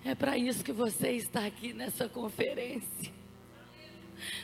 É 0.04 0.14
para 0.14 0.38
isso 0.38 0.66
que 0.66 0.74
você 0.74 1.12
está 1.12 1.46
aqui 1.46 1.72
nessa 1.72 2.10
conferência. 2.10 3.14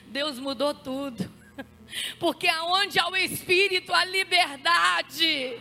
Deus 0.07 0.39
mudou 0.39 0.73
tudo. 0.73 1.29
Porque 2.17 2.47
aonde 2.47 2.97
há 2.97 3.09
o 3.09 3.15
Espírito, 3.17 3.93
há 3.93 4.05
liberdade. 4.05 5.59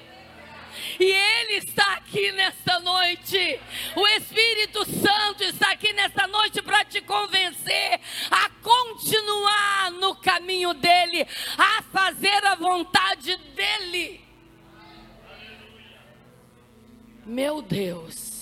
E 0.99 1.05
Ele 1.05 1.59
está 1.59 1.95
aqui 1.95 2.33
nesta 2.33 2.79
noite. 2.81 3.61
O 3.97 4.07
Espírito 4.09 4.85
Santo 4.85 5.45
está 5.45 5.73
aqui 5.73 5.93
nesta 5.93 6.27
noite 6.27 6.63
para 6.63 6.85
te 6.85 7.01
convencer 7.01 8.01
a 8.31 8.51
continuar 8.63 9.91
no 9.93 10.15
caminho 10.17 10.75
dele, 10.75 11.27
a 11.57 11.83
fazer 11.83 12.45
a 12.47 12.55
vontade 12.55 13.37
dele. 13.55 14.25
Meu 17.27 17.63
Deus. 17.63 18.35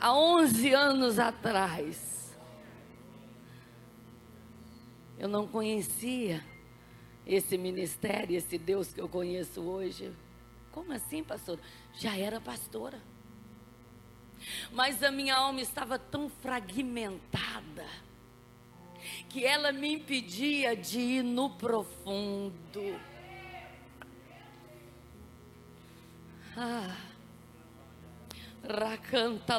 Há 0.00 0.14
11 0.14 0.72
anos 0.72 1.18
atrás, 1.18 2.19
eu 5.20 5.28
não 5.28 5.46
conhecia 5.46 6.42
esse 7.26 7.58
ministério, 7.58 8.34
esse 8.34 8.56
Deus 8.56 8.90
que 8.90 9.00
eu 9.02 9.06
conheço 9.06 9.60
hoje. 9.60 10.10
Como 10.72 10.94
assim, 10.94 11.22
pastor? 11.22 11.60
Já 11.92 12.16
era 12.16 12.40
pastora. 12.40 12.98
Mas 14.72 15.02
a 15.02 15.10
minha 15.10 15.36
alma 15.36 15.60
estava 15.60 15.98
tão 15.98 16.30
fragmentada 16.30 17.86
que 19.28 19.44
ela 19.44 19.72
me 19.72 19.92
impedia 19.92 20.74
de 20.74 20.98
ir 20.98 21.22
no 21.22 21.50
profundo. 21.50 22.98
Ah, 26.56 26.96
Rakanta. 28.66 29.56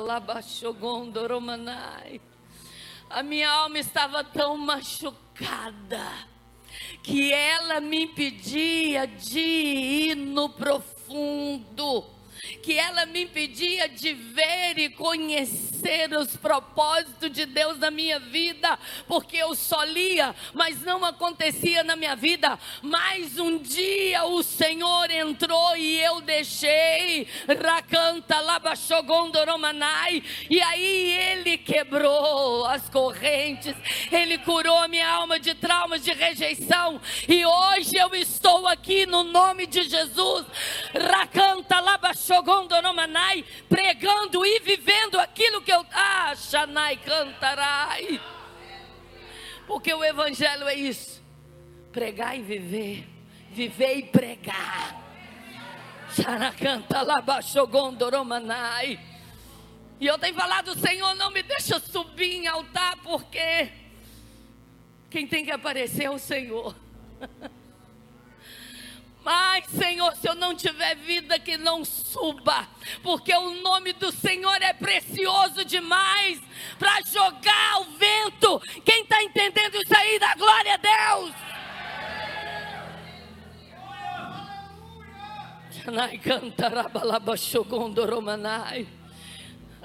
A 3.10 3.22
minha 3.22 3.50
alma 3.52 3.78
estava 3.78 4.24
tão 4.24 4.58
machucada 4.58 5.21
que 7.04 7.32
ela 7.34 7.80
me 7.80 8.04
impedia 8.04 9.08
de 9.08 9.40
ir 9.40 10.16
no 10.16 10.50
profundo 10.50 12.06
que 12.62 12.78
ela 12.78 13.06
me 13.06 13.24
impedia 13.24 13.88
de 13.88 14.14
ver 14.14 14.78
e 14.78 14.90
conhecer 14.90 16.12
os 16.18 16.36
propósitos 16.36 17.32
de 17.32 17.46
Deus 17.46 17.78
na 17.78 17.92
minha 17.92 18.20
vida, 18.20 18.78
porque 19.08 19.38
eu 19.38 19.54
só 19.56 19.84
lia, 19.84 20.36
mas 20.54 20.82
não 20.82 21.04
acontecia 21.06 21.84
na 21.84 21.96
minha 21.96 22.16
vida. 22.16 22.58
Mas 22.82 23.38
um 23.38 23.58
dia 23.58 24.26
o 24.26 24.42
Senhor 24.42 25.10
entrou 25.12 25.76
e 25.76 26.00
eu 26.00 26.22
deixei, 26.22 27.28
Rakanta 27.62 28.40
Labachogondoromanai, 28.40 30.24
e 30.50 30.62
aí 30.62 31.12
ele 31.12 31.58
quebrou 31.58 32.66
as 32.66 32.90
correntes, 32.90 33.76
ele 34.12 34.38
curou 34.40 34.78
a 34.78 34.88
minha 34.88 35.08
alma 35.08 35.40
de 35.40 35.54
traumas, 35.54 36.04
de 36.04 36.12
rejeição, 36.12 37.00
e 37.28 37.46
hoje 37.46 37.96
eu 37.96 38.14
estou 38.16 38.68
aqui 38.68 39.06
no 39.06 39.24
nome 39.24 39.68
de 39.68 39.84
Jesus, 39.84 40.46
Rakanta 40.94 41.80
Labachogondoromanai 41.80 42.31
Gondonomanai, 42.42 43.44
pregando 43.68 44.46
e 44.46 44.60
vivendo 44.60 45.20
aquilo 45.20 45.62
que 45.62 45.72
eu. 45.72 45.86
Ah, 45.92 46.34
Xanai 46.36 46.98
cantarai. 46.98 48.22
Porque 49.68 49.94
o 49.94 50.04
Evangelho 50.04 50.68
é 50.68 50.76
isso: 50.76 51.22
pregar 51.92 52.38
e 52.38 52.42
viver, 52.42 53.08
viver 53.52 53.96
e 53.98 54.04
pregar. 54.04 55.02
Xanacanta 56.14 57.02
labachogondoromanai. 57.02 59.00
E 60.00 60.08
eu 60.08 60.18
tenho 60.18 60.34
falado, 60.34 60.78
Senhor, 60.80 61.14
não 61.16 61.30
me 61.32 61.44
deixa 61.44 61.80
subir 61.80 62.38
em 62.38 62.48
altar, 62.48 62.98
porque 63.04 63.72
quem 65.10 65.28
tem 65.28 65.46
que 65.46 65.52
aparecer 65.52 66.06
é 66.06 66.10
o 66.10 66.18
Senhor. 66.18 66.76
Mas, 69.24 69.66
Senhor, 69.68 70.16
se 70.16 70.28
eu 70.28 70.34
não 70.36 70.56
tiver 70.56 70.96
vida, 70.96 71.38
que 71.38 71.56
não 71.56 71.86
suba, 71.86 72.68
porque 73.04 73.34
o 73.34 73.62
nome 73.62 73.94
do 73.94 74.12
Senhor 74.12 74.62
é 74.62 74.74
precioso 74.74 75.64
demais 75.64 76.42
para 76.80 77.02
jogar 77.02 77.74
ao 77.74 77.84
vento. 77.84 78.60
Quem 78.84 79.04
está 79.04 79.22
entendendo 79.22 79.76
isso 79.76 79.96
aí, 79.96 80.18
da 80.20 80.34
glória 80.36 80.74
a 80.74 80.78
Deus. 80.78 81.52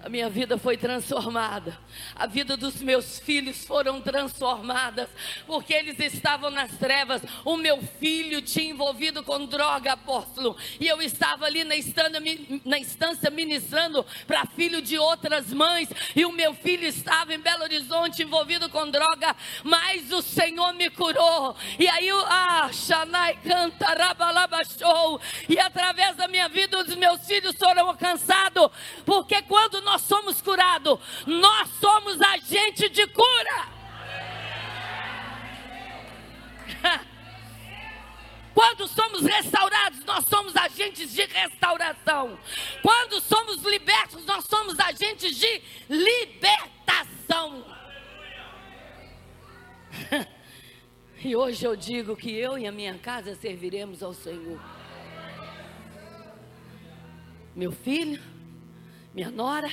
A 0.07 0.09
minha 0.09 0.31
vida 0.31 0.57
foi 0.57 0.77
transformada. 0.77 1.77
A 2.15 2.29
vida 2.29 2.57
dos 2.57 2.81
meus 2.81 3.19
filhos 3.19 3.65
foram 3.65 4.01
transformadas, 4.01 5.09
porque 5.49 5.75
eles 5.75 5.99
estavam 5.99 6.49
nas 6.49 6.71
trevas. 6.79 7.23
O 7.45 7.57
meu 7.57 7.83
filho 7.99 8.41
tinha 8.41 8.71
envolvido 8.71 9.25
com 9.25 9.45
droga, 9.47 9.95
apóstolo, 9.95 10.57
e 10.79 10.87
eu 10.87 11.03
estava 11.03 11.45
ali 11.45 11.65
na 11.65 11.75
instância, 11.75 12.21
na 12.65 12.79
instância 12.79 13.31
ministrando 13.31 14.07
para 14.29 14.47
filho 14.47 14.81
de 14.81 14.97
outras 14.97 15.53
mães, 15.53 15.89
e 16.15 16.25
o 16.25 16.31
meu 16.31 16.55
filho 16.55 16.87
estava 16.87 17.35
em 17.35 17.41
Belo 17.41 17.65
Horizonte 17.65 18.23
envolvido 18.23 18.71
com 18.71 18.89
droga, 18.89 19.35
mas 19.65 20.13
o 20.13 20.23
Senhor 20.23 20.73
me 20.75 20.89
curou. 20.89 21.57
E 21.81 21.89
aí, 21.89 22.11
ah, 22.29 22.71
Xanai 22.73 23.41
canta, 23.43 23.87
show, 24.79 25.21
e 25.49 25.59
através 25.59 26.15
da 26.15 26.29
minha 26.29 26.49
vida 26.49 26.81
os 26.81 26.95
meus 26.95 27.27
filhos 27.27 27.57
foram 27.57 27.89
alcançados, 27.89 28.71
porque 29.05 29.43
quando 29.43 29.81
nós 29.83 29.96
nós 29.97 30.03
somos 30.03 30.43
curados, 30.43 30.99
nós 31.27 31.71
somos 31.81 32.21
agente 32.21 32.87
de 32.91 33.07
cura. 33.07 33.67
Quando 38.53 38.87
somos 38.89 39.23
restaurados, 39.23 40.05
nós 40.05 40.27
somos 40.27 40.55
agentes 40.55 41.15
de 41.15 41.25
restauração. 41.25 42.39
Quando 42.83 43.23
somos 43.23 43.63
libertos, 43.63 44.23
nós 44.27 44.45
somos 44.45 44.79
agentes 44.79 45.35
de 45.35 45.63
libertação. 45.89 47.65
E 51.25 51.35
hoje 51.35 51.65
eu 51.65 51.75
digo 51.75 52.15
que 52.15 52.31
eu 52.31 52.57
e 52.59 52.69
a 52.69 52.71
minha 52.71 52.97
casa 52.99 53.35
serviremos 53.35 54.01
ao 54.01 54.13
Senhor. 54.15 54.61
Meu 57.57 57.73
filho, 57.73 58.23
minha 59.17 59.31
nora, 59.31 59.71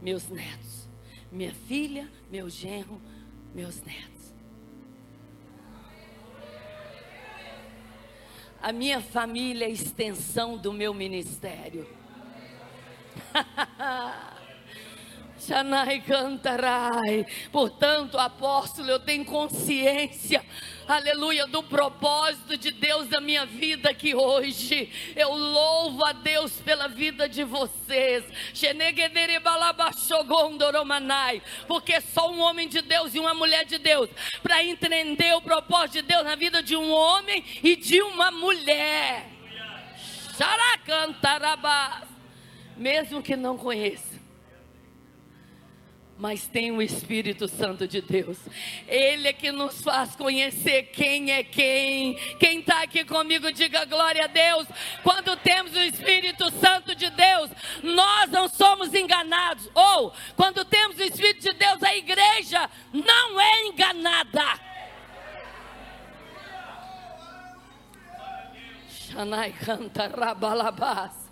meus 0.00 0.26
netos, 0.26 0.88
minha 1.30 1.52
filha, 1.52 2.10
meu 2.30 2.48
genro, 2.48 2.98
meus 3.54 3.82
netos. 3.82 4.32
A 8.62 8.72
minha 8.72 9.02
família 9.02 9.66
é 9.66 9.70
extensão 9.70 10.56
do 10.56 10.72
meu 10.72 10.94
ministério. 10.94 11.86
Shanai 15.46 16.00
cantarai. 16.00 17.24
Portanto, 17.52 18.18
apóstolo, 18.18 18.90
eu 18.90 18.98
tenho 18.98 19.24
consciência, 19.24 20.44
aleluia, 20.88 21.46
do 21.46 21.62
propósito 21.62 22.56
de 22.56 22.72
Deus 22.72 23.08
na 23.08 23.20
minha 23.20 23.46
vida 23.46 23.94
que 23.94 24.14
hoje 24.14 24.90
eu 25.14 25.32
louvo 25.32 26.04
a 26.04 26.12
Deus 26.12 26.52
pela 26.60 26.88
vida 26.88 27.28
de 27.28 27.44
vocês. 27.44 28.24
Porque 31.68 32.00
só 32.00 32.30
um 32.30 32.40
homem 32.40 32.68
de 32.68 32.82
Deus 32.82 33.14
e 33.14 33.20
uma 33.20 33.34
mulher 33.34 33.64
de 33.64 33.78
Deus 33.78 34.10
para 34.42 34.64
entender 34.64 35.32
o 35.34 35.40
propósito 35.40 35.92
de 35.92 36.02
Deus 36.02 36.24
na 36.24 36.34
vida 36.34 36.60
de 36.62 36.76
um 36.76 36.90
homem 36.90 37.44
e 37.62 37.76
de 37.76 38.02
uma 38.02 38.32
mulher. 38.32 39.30
Xaracantarabás. 40.36 42.16
Mesmo 42.76 43.22
que 43.22 43.34
não 43.36 43.56
conheça 43.56 44.05
mas 46.18 46.46
tem 46.46 46.70
o 46.70 46.80
Espírito 46.80 47.46
Santo 47.46 47.86
de 47.86 48.00
Deus. 48.00 48.38
Ele 48.88 49.28
é 49.28 49.32
que 49.32 49.52
nos 49.52 49.82
faz 49.82 50.16
conhecer 50.16 50.84
quem 50.84 51.30
é 51.30 51.42
quem. 51.42 52.14
Quem 52.38 52.60
está 52.60 52.82
aqui 52.82 53.04
comigo, 53.04 53.52
diga 53.52 53.84
glória 53.84 54.24
a 54.24 54.26
Deus. 54.26 54.66
Quando 55.02 55.36
temos 55.36 55.72
o 55.74 55.80
Espírito 55.80 56.50
Santo 56.52 56.94
de 56.94 57.10
Deus, 57.10 57.50
nós 57.82 58.30
não 58.30 58.48
somos 58.48 58.94
enganados. 58.94 59.68
Ou, 59.74 60.12
quando 60.36 60.64
temos 60.64 60.98
o 60.98 61.02
Espírito 61.02 61.42
de 61.42 61.52
Deus, 61.52 61.82
a 61.82 61.94
igreja 61.94 62.70
não 62.92 63.38
é 63.40 63.66
enganada. 63.66 64.60
Shanai 68.88 69.52
canta 69.52 70.08
rabalabás. 70.08 71.26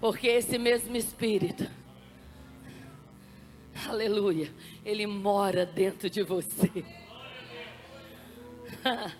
Porque 0.00 0.28
esse 0.28 0.58
mesmo 0.58 0.96
Espírito, 0.96 1.68
aleluia, 3.86 4.52
ele 4.84 5.06
mora 5.06 5.64
dentro 5.66 6.08
de 6.10 6.22
você. 6.22 6.84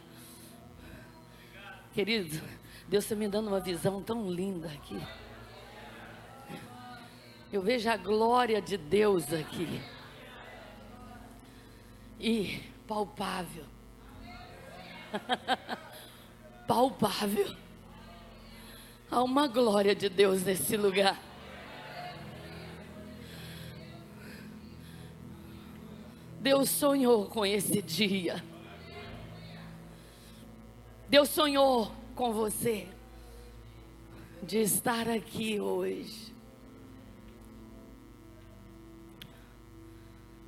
Querido, 1.95 2.41
Deus 2.89 3.05
está 3.05 3.15
me 3.15 3.29
dando 3.29 3.49
uma 3.49 3.61
visão 3.61 4.03
tão 4.03 4.31
linda 4.31 4.69
aqui. 4.69 5.01
Eu 7.53 7.63
vejo 7.63 7.89
a 7.89 7.97
glória 7.97 8.61
de 8.61 8.77
Deus 8.77 9.33
aqui. 9.33 9.81
E 12.21 12.63
palpável. 12.87 13.65
palpável. 16.67 17.57
Há 19.11 19.23
uma 19.23 19.47
glória 19.47 19.95
de 19.95 20.09
Deus 20.09 20.43
nesse 20.43 20.77
lugar. 20.77 21.28
Deus 26.41 26.71
sonhou 26.71 27.27
com 27.27 27.45
esse 27.45 27.83
dia. 27.83 28.43
Deus 31.09 31.29
sonhou 31.31 31.93
com 32.15 32.33
você 32.33 32.87
de 34.43 34.59
estar 34.59 35.09
aqui 35.09 35.61
hoje. 35.61 36.33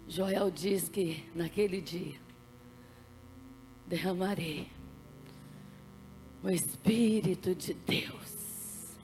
Joel 0.07 0.51
diz 0.51 0.89
que 0.89 1.25
naquele 1.35 1.81
dia 1.81 2.21
derramarei 3.87 4.69
o 6.43 6.51
Espírito 6.51 7.55
de 7.55 7.75
Deus. 7.75 8.95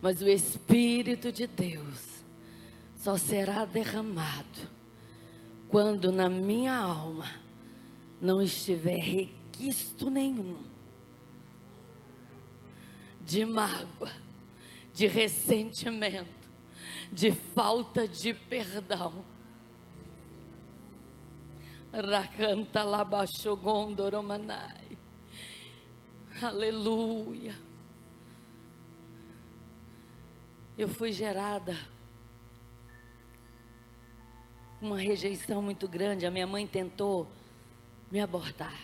Mas 0.00 0.22
o 0.22 0.28
Espírito 0.28 1.32
de 1.32 1.46
Deus 1.46 2.22
só 2.96 3.16
será 3.16 3.64
derramado 3.64 4.75
quando 5.68 6.12
na 6.12 6.28
minha 6.28 6.76
alma 6.76 7.28
não 8.20 8.40
estiver 8.40 8.98
requisto 8.98 10.10
nenhum 10.10 10.76
de 13.26 13.44
mágoa, 13.44 14.10
de 14.94 15.06
ressentimento, 15.08 16.48
de 17.10 17.32
falta 17.32 18.06
de 18.06 18.32
perdão. 18.32 19.24
Rakanta 21.92 22.84
labachogondoromanai. 22.84 24.96
Aleluia. 26.40 27.56
Eu 30.78 30.88
fui 30.88 31.10
gerada 31.10 31.76
uma 34.86 34.98
rejeição 34.98 35.60
muito 35.60 35.88
grande. 35.88 36.24
A 36.24 36.30
minha 36.30 36.46
mãe 36.46 36.66
tentou 36.66 37.28
me 38.10 38.20
abortar. 38.20 38.74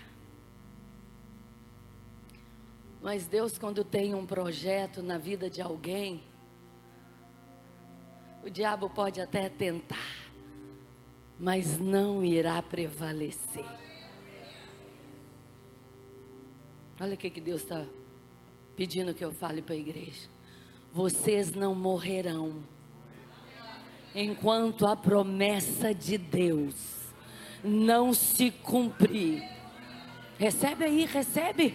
Mas 3.01 3.27
Deus, 3.27 3.59
quando 3.59 3.85
tem 3.85 4.15
um 4.15 4.27
projeto 4.27 5.03
na 5.03 5.19
vida 5.19 5.49
de 5.49 5.61
alguém, 5.61 6.23
o 8.45 8.51
diabo 8.51 8.91
pode 8.91 9.21
até 9.21 9.49
tentar, 9.49 10.31
mas 11.39 11.79
não 11.79 12.25
irá 12.25 12.61
prevalecer. 12.63 13.65
Olha 17.01 17.15
o 17.15 17.17
que, 17.17 17.31
que 17.31 17.41
Deus 17.41 17.63
está 17.63 17.85
pedindo 18.77 19.15
que 19.15 19.25
eu 19.25 19.33
fale 19.33 19.63
para 19.63 19.75
a 19.75 19.79
igreja. 19.79 20.29
Vocês 20.93 21.53
não 21.53 21.75
morrerão 21.75 22.63
enquanto 24.15 24.87
a 24.87 24.97
promessa 24.97 25.95
de 25.95 26.19
Deus 26.19 26.75
não 27.63 28.13
se 28.13 28.51
cumprir. 28.51 29.43
Recebe 30.39 30.85
aí, 30.85 31.05
recebe. 31.05 31.75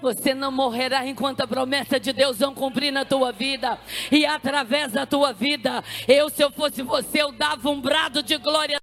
Você 0.00 0.34
não 0.34 0.52
morrerá 0.52 1.06
enquanto 1.06 1.40
a 1.40 1.46
promessa 1.46 1.98
de 1.98 2.12
Deus 2.12 2.38
não 2.38 2.54
cumprir 2.54 2.92
na 2.92 3.04
tua 3.04 3.32
vida 3.32 3.78
e 4.10 4.26
através 4.26 4.92
da 4.92 5.06
tua 5.06 5.32
vida. 5.32 5.82
Eu, 6.06 6.28
se 6.28 6.42
eu 6.42 6.50
fosse 6.50 6.82
você, 6.82 7.22
eu 7.22 7.32
dava 7.32 7.70
um 7.70 7.80
brado 7.80 8.22
de 8.22 8.36
glória 8.36 8.78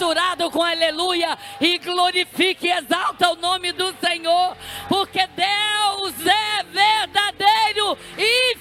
misturado 0.00 0.50
com 0.50 0.62
aleluia 0.62 1.36
e 1.60 1.78
glorifique 1.78 2.66
e 2.66 2.72
exalta 2.72 3.30
o 3.30 3.36
nome 3.36 3.72
do 3.72 3.94
Senhor, 3.98 4.56
porque 4.88 5.26
Deus 5.26 6.26
é 6.26 6.62
verdadeiro 6.64 7.98
e 8.16 8.56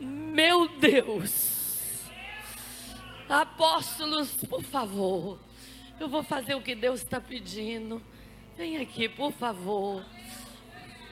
Meu 0.00 0.66
Deus. 0.78 2.06
Apóstolos, 3.28 4.30
por 4.48 4.62
favor. 4.62 5.38
Eu 6.00 6.08
vou 6.08 6.22
fazer 6.22 6.54
o 6.54 6.62
que 6.62 6.74
Deus 6.74 7.02
está 7.02 7.20
pedindo. 7.20 8.02
Vem 8.56 8.78
aqui, 8.78 9.10
por 9.10 9.30
favor. 9.32 10.02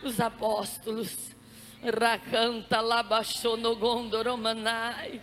Os 0.02 0.18
apóstolos. 0.18 1.36
Rakanta 1.82 2.80
labachonogondoromanai. 2.80 5.20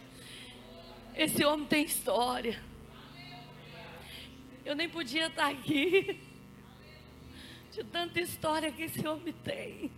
Esse 1.15 1.43
homem 1.43 1.65
tem 1.65 1.85
história. 1.85 2.63
Eu 4.63 4.75
nem 4.75 4.87
podia 4.87 5.25
estar 5.25 5.49
aqui. 5.49 6.26
De 7.77 7.83
tanta 7.83 8.19
história 8.19 8.71
que 8.71 8.81
esse 8.81 9.07
homem 9.07 9.31
tem. 9.43 9.91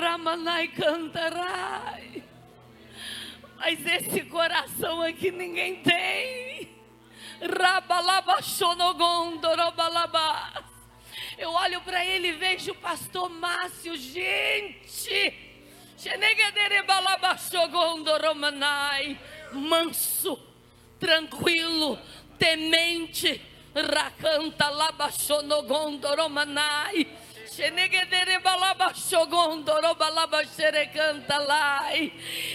Ramanai 0.00 0.66
cantarai. 0.66 2.24
Mas 3.56 3.86
esse 3.86 4.22
coração 4.22 5.00
aqui 5.00 5.30
ninguém 5.30 5.80
tem. 5.80 6.68
Eu 11.38 11.52
olho 11.52 11.80
para 11.82 12.04
ele 12.04 12.30
e 12.30 12.32
vejo 12.32 12.72
o 12.72 12.78
pastor 12.78 13.30
Márcio, 13.30 13.96
gente. 13.96 15.32
Manso, 19.52 20.36
tranquilo, 20.98 21.96
temente. 22.36 23.40
Rakanta 23.74 24.68
labashonogondoromanai 24.68 27.06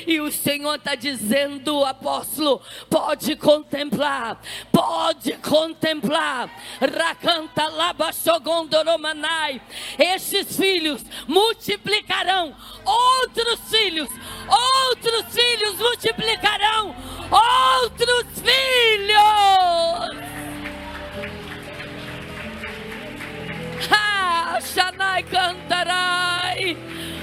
e 0.07 0.19
o 0.19 0.31
Senhor 0.31 0.75
está 0.75 0.95
dizendo, 0.95 1.85
apóstolo, 1.85 2.59
pode 2.89 3.35
contemplar, 3.35 4.41
pode 4.71 5.33
contemplar. 5.33 6.49
Rakanta 6.79 7.67
labashogondoromanai. 7.67 9.61
Estes 9.99 10.57
filhos 10.57 11.03
multiplicarão 11.27 12.55
outros 12.83 13.59
filhos, 13.69 14.09
outros 14.87 15.25
filhos 15.33 15.77
multiplicarão 15.77 16.95
outros 17.29 18.25
filhos. 18.39 20.34
Cantarai. 25.23 26.77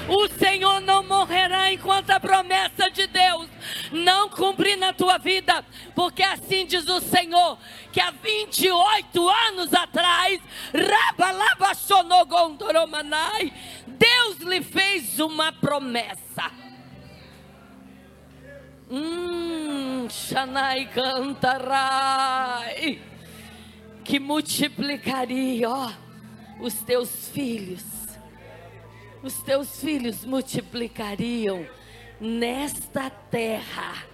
O 0.07 0.27
Senhor 0.27 0.81
não 0.81 1.03
morrerá 1.03 1.71
enquanto 1.71 2.09
a 2.09 2.19
promessa 2.19 2.91
de 2.91 3.07
Deus 3.07 3.47
não 3.91 4.29
cumprir 4.29 4.77
na 4.77 4.91
tua 4.91 5.17
vida, 5.17 5.65
porque 5.95 6.21
assim 6.23 6.65
diz 6.65 6.87
o 6.87 6.99
Senhor, 6.99 7.57
que 7.91 8.01
há 8.01 8.11
28 8.11 9.29
anos 9.29 9.73
atrás, 9.73 10.41
Deus 13.87 14.37
lhe 14.39 14.61
fez 14.61 15.19
uma 15.19 15.51
promessa. 15.53 16.51
Hum, 18.89 20.07
Shanai 20.09 20.85
cantarai, 20.87 21.41
que 24.03 24.19
multiplicaria, 24.19 25.69
ó 25.69 26.02
os 26.59 26.75
teus 26.75 27.29
filhos, 27.29 27.83
os 29.21 29.41
teus 29.43 29.79
filhos 29.79 30.25
multiplicariam 30.25 31.67
nesta 32.19 33.09
terra. 33.09 34.05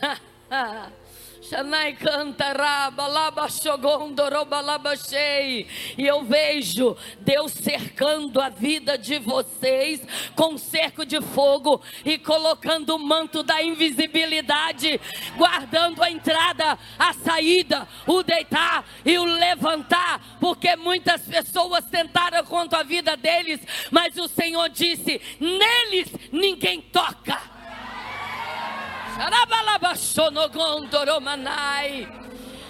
Xanai 1.48 1.92
canta 1.92 2.52
raba, 2.54 3.06
laba 3.06 3.48
xogondo, 3.50 4.22
roba 4.30 4.62
laba 4.62 4.96
shei. 4.96 5.66
E 5.98 6.06
eu 6.06 6.24
vejo 6.24 6.96
Deus 7.20 7.52
cercando 7.52 8.40
a 8.40 8.48
vida 8.48 8.96
de 8.96 9.18
vocês 9.18 10.00
com 10.34 10.56
cerco 10.56 11.04
de 11.04 11.20
fogo 11.20 11.82
e 12.02 12.16
colocando 12.16 12.96
o 12.96 12.98
manto 12.98 13.42
da 13.42 13.62
invisibilidade, 13.62 14.98
guardando 15.36 16.02
a 16.02 16.10
entrada, 16.10 16.78
a 16.98 17.12
saída, 17.12 17.86
o 18.06 18.22
deitar 18.22 18.82
e 19.04 19.18
o 19.18 19.24
levantar, 19.24 20.38
porque 20.40 20.74
muitas 20.76 21.20
pessoas 21.22 21.84
tentaram 21.84 22.42
contra 22.44 22.80
a 22.80 22.84
vida 22.84 23.18
deles, 23.18 23.60
mas 23.90 24.16
o 24.16 24.28
Senhor 24.28 24.70
disse: 24.70 25.20
neles 25.38 26.08
ninguém 26.32 26.80
toca. 26.80 27.53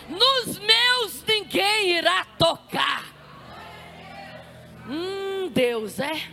Nos 0.09 0.59
meus 0.59 1.23
ninguém 1.25 1.99
irá 1.99 2.25
tocar. 2.39 3.05
Hum, 4.89 5.49
Deus 5.49 5.99
é. 5.99 6.29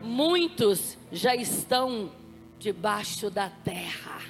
Muitos 0.00 0.98
já 1.12 1.34
estão 1.34 2.10
debaixo 2.58 3.30
da 3.30 3.50
terra, 3.50 4.20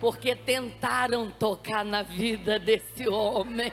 porque 0.00 0.34
tentaram 0.34 1.30
tocar 1.30 1.84
na 1.84 2.02
vida 2.02 2.58
desse 2.58 3.08
homem. 3.08 3.72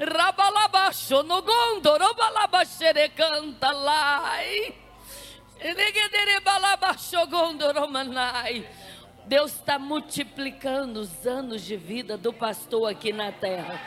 Rabalabaxo 0.00 1.22
no 1.22 1.40
gondo, 1.42 1.96
robalabaxerecanta 1.96 3.70
lai. 3.70 4.87
Deus 9.26 9.52
está 9.54 9.78
multiplicando 9.78 11.00
os 11.00 11.26
anos 11.26 11.62
de 11.62 11.76
vida 11.76 12.16
do 12.16 12.32
pastor 12.32 12.90
aqui 12.90 13.12
na 13.12 13.32
terra. 13.32 13.80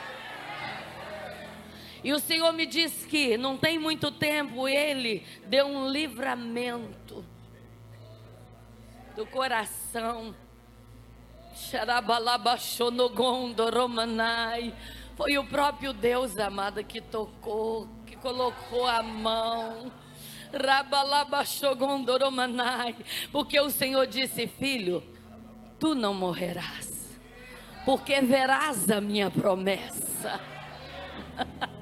E 2.04 2.12
o 2.12 2.18
Senhor 2.18 2.52
me 2.52 2.66
disse 2.66 3.06
que 3.06 3.36
não 3.36 3.56
tem 3.56 3.78
muito 3.78 4.10
tempo 4.10 4.68
ele 4.68 5.24
deu 5.46 5.66
um 5.66 5.88
livramento 5.88 7.24
do 9.16 9.24
coração. 9.26 10.34
Foi 15.16 15.38
o 15.38 15.44
próprio 15.44 15.92
Deus, 15.92 16.38
amada, 16.38 16.82
que 16.82 17.00
tocou, 17.00 17.88
que 18.06 18.16
colocou 18.16 18.86
a 18.86 19.02
mão. 19.02 19.92
Porque 23.30 23.58
o 23.60 23.70
Senhor 23.70 24.06
disse: 24.06 24.46
Filho, 24.46 25.02
tu 25.78 25.94
não 25.94 26.14
morrerás, 26.14 27.18
porque 27.84 28.20
verás 28.20 28.90
a 28.90 29.00
minha 29.00 29.30
promessa. 29.30 30.40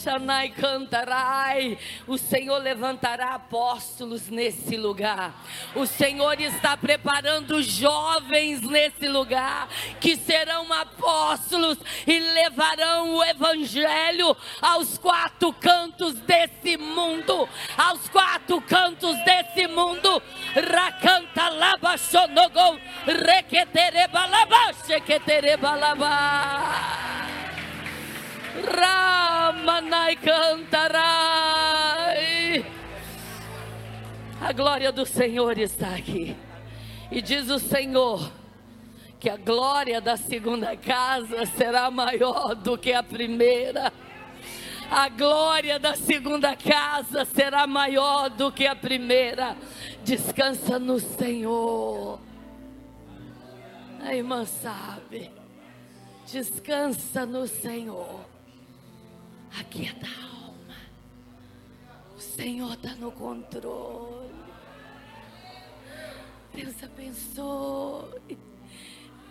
Shanai 0.00 0.50
cantarai. 0.50 1.78
O 2.06 2.16
Senhor 2.16 2.58
levantará 2.58 3.34
apóstolos 3.34 4.28
nesse 4.28 4.76
lugar. 4.76 5.34
O 5.74 5.86
Senhor 5.86 6.40
está 6.40 6.76
preparando 6.76 7.62
jovens 7.62 8.62
nesse 8.62 9.06
lugar 9.08 9.68
que 10.00 10.16
serão 10.16 10.72
apóstolos 10.72 11.78
e 12.06 12.18
levarão 12.18 13.16
o 13.16 13.24
evangelho 13.24 14.36
aos 14.62 14.96
quatro 14.96 15.52
cantos 15.52 16.14
desse 16.14 16.76
mundo. 16.76 17.48
Aos 17.76 18.08
quatro 18.08 18.60
cantos 18.62 19.16
desse 19.24 19.66
mundo. 19.66 20.22
Rakanta 20.54 21.48
laba 21.50 21.96
shonogol. 21.98 22.78
Reketere 23.06 24.08
balaba. 24.08 24.72
Sheketere 24.86 25.56
balaba. 25.56 27.39
Ramanai 28.56 30.16
cantarai. 30.16 31.50
A 34.40 34.52
glória 34.52 34.90
do 34.90 35.06
Senhor 35.06 35.56
está 35.58 35.94
aqui. 35.94 36.36
E 37.10 37.22
diz 37.22 37.48
o 37.50 37.58
Senhor 37.58 38.32
que 39.20 39.28
a 39.28 39.36
glória 39.36 40.00
da 40.00 40.16
segunda 40.16 40.76
casa 40.76 41.44
será 41.46 41.90
maior 41.90 42.54
do 42.54 42.78
que 42.78 42.92
a 42.92 43.02
primeira. 43.02 43.92
A 44.90 45.08
glória 45.08 45.78
da 45.78 45.94
segunda 45.94 46.56
casa 46.56 47.24
será 47.24 47.66
maior 47.66 48.30
do 48.30 48.50
que 48.50 48.66
a 48.66 48.74
primeira. 48.74 49.56
Descansa 50.02 50.78
no 50.78 50.98
Senhor. 50.98 52.18
A 54.02 54.14
irmã 54.14 54.44
sabe. 54.44 55.30
Descansa 56.26 57.24
no 57.26 57.46
Senhor 57.46 58.29
aquieta 59.58 60.06
a 60.06 60.46
alma. 60.46 60.76
O 62.16 62.20
Senhor 62.20 62.74
está 62.74 62.94
no 62.94 63.10
controle. 63.12 64.30
Deus 66.54 66.82
abençoe. 66.82 68.38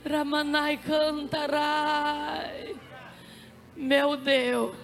Ramanai 0.09 0.78
cantarai. 0.78 2.76
Meu 3.76 4.17
Deus. 4.17 4.76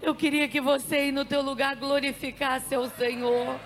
Eu 0.00 0.14
queria 0.14 0.48
que 0.48 0.60
você 0.60 0.96
aí 0.96 1.12
no 1.12 1.24
teu 1.24 1.42
lugar 1.42 1.76
glorificasse 1.76 2.74
ao 2.74 2.90
Senhor. 2.90 3.58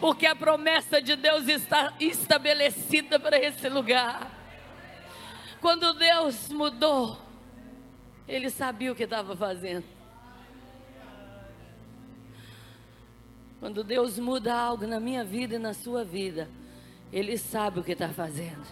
Porque 0.00 0.26
a 0.26 0.34
promessa 0.34 1.00
de 1.00 1.14
Deus 1.14 1.46
está 1.46 1.94
estabelecida 2.00 3.20
para 3.20 3.38
esse 3.38 3.68
lugar. 3.68 4.30
Quando 5.60 5.94
Deus 5.94 6.48
mudou 6.48 7.16
ele 8.26 8.50
sabia 8.50 8.92
o 8.92 8.94
que 8.94 9.04
estava 9.04 9.36
fazendo. 9.36 9.84
Quando 13.62 13.84
Deus 13.84 14.18
muda 14.18 14.52
algo 14.52 14.86
na 14.88 14.98
minha 14.98 15.22
vida 15.24 15.54
e 15.54 15.58
na 15.58 15.72
sua 15.72 16.04
vida, 16.04 16.50
Ele 17.12 17.38
sabe 17.38 17.78
o 17.78 17.84
que 17.84 17.92
está 17.92 18.08
fazendo. 18.08 18.66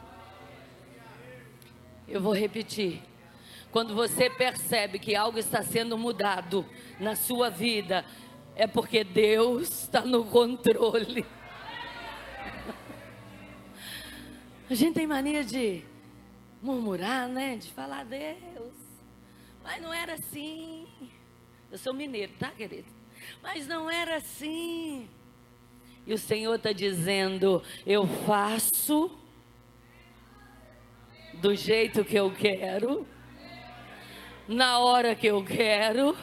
Eu 2.09 2.21
vou 2.21 2.35
repetir. 2.35 3.01
Quando 3.71 3.95
você 3.95 4.29
percebe 4.29 4.99
que 4.99 5.15
algo 5.15 5.39
está 5.39 5.63
sendo 5.63 5.97
mudado 5.97 6.67
na 6.99 7.15
sua 7.15 7.49
vida, 7.51 8.05
é 8.57 8.67
porque 8.67 9.05
Deus 9.05 9.83
está 9.83 10.01
no 10.01 10.25
controle. 10.25 11.25
A 14.69 14.75
gente 14.75 14.95
tem 14.95 15.07
mania 15.07 15.45
de 15.45 15.85
murmurar, 16.61 17.29
né? 17.29 17.57
De 17.57 17.71
falar, 17.71 18.05
Deus, 18.05 18.90
mas 19.63 19.83
não 19.83 19.93
era 19.93 20.15
assim. 20.15 20.87
Eu 21.71 21.79
sou 21.79 21.95
mineiro, 21.95 22.33
tá, 22.39 22.51
querido? 22.51 22.89
Mas 23.43 23.67
não 23.67 23.91
era 23.91 24.17
assim. 24.17 25.09
E 26.07 26.13
o 26.13 26.19
Senhor 26.19 26.55
está 26.55 26.73
dizendo: 26.73 27.63
Eu 27.87 28.07
faço 28.07 29.17
do 31.35 31.55
jeito 31.55 32.05
que 32.05 32.17
eu 32.17 32.31
quero, 32.33 33.07
na 34.49 34.79
hora 34.79 35.15
que 35.15 35.27
eu 35.27 35.45
quero, 35.45 36.17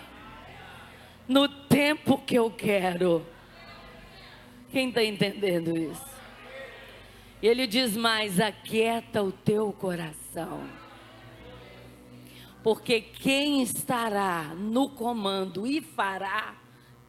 no 1.27 1.47
tempo 1.47 2.17
que 2.17 2.35
eu 2.35 2.51
quero. 2.51 3.25
Quem 4.71 4.89
está 4.89 5.03
entendendo 5.03 5.77
isso? 5.77 6.17
Ele 7.41 7.65
diz 7.67 7.95
mais: 7.95 8.39
aquieta 8.39 9.23
o 9.23 9.31
teu 9.31 9.71
coração 9.71 10.86
porque 12.63 13.01
quem 13.01 13.61
estará 13.61 14.53
no 14.55 14.89
comando 14.89 15.65
e 15.65 15.81
fará 15.81 16.55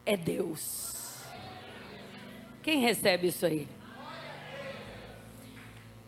é 0.05 0.15
Deus. 0.15 1.23
Quem 2.61 2.79
recebe 2.79 3.27
isso 3.27 3.45
aí? 3.45 3.67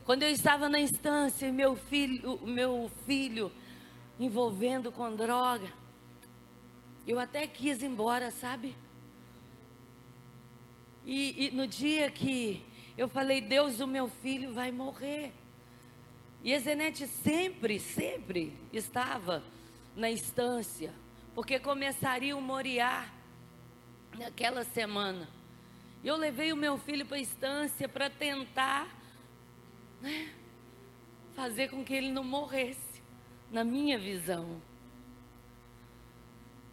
Quando 0.05 0.23
eu 0.23 0.29
estava 0.29 0.67
na 0.67 0.79
instância, 0.79 1.51
meu 1.51 1.75
filho, 1.75 2.39
meu 2.43 2.91
filho 3.05 3.51
envolvendo 4.19 4.91
com 4.91 5.15
droga, 5.15 5.71
eu 7.07 7.19
até 7.19 7.47
quis 7.47 7.81
ir 7.81 7.85
embora, 7.85 8.29
sabe? 8.31 8.75
E, 11.05 11.47
e 11.47 11.51
no 11.51 11.65
dia 11.65 12.11
que 12.11 12.63
eu 12.97 13.07
falei, 13.07 13.41
Deus, 13.41 13.79
o 13.79 13.87
meu 13.87 14.07
filho 14.07 14.53
vai 14.53 14.71
morrer. 14.71 15.33
E 16.43 16.51
Ezenete 16.53 17.05
sempre, 17.07 17.79
sempre 17.79 18.57
estava 18.73 19.43
na 19.95 20.09
instância, 20.09 20.91
porque 21.35 21.59
começaria 21.59 22.35
o 22.35 22.41
Moriá 22.41 23.07
naquela 24.17 24.63
semana. 24.63 25.29
Eu 26.03 26.15
levei 26.15 26.51
o 26.51 26.57
meu 26.57 26.79
filho 26.79 27.05
para 27.05 27.17
a 27.17 27.21
instância 27.21 27.87
para 27.87 28.09
tentar 28.09 28.87
né, 30.01 30.33
fazer 31.35 31.69
com 31.69 31.83
que 31.83 31.93
ele 31.93 32.11
não 32.11 32.23
morresse, 32.23 33.03
na 33.51 33.63
minha 33.63 33.99
visão. 33.99 34.59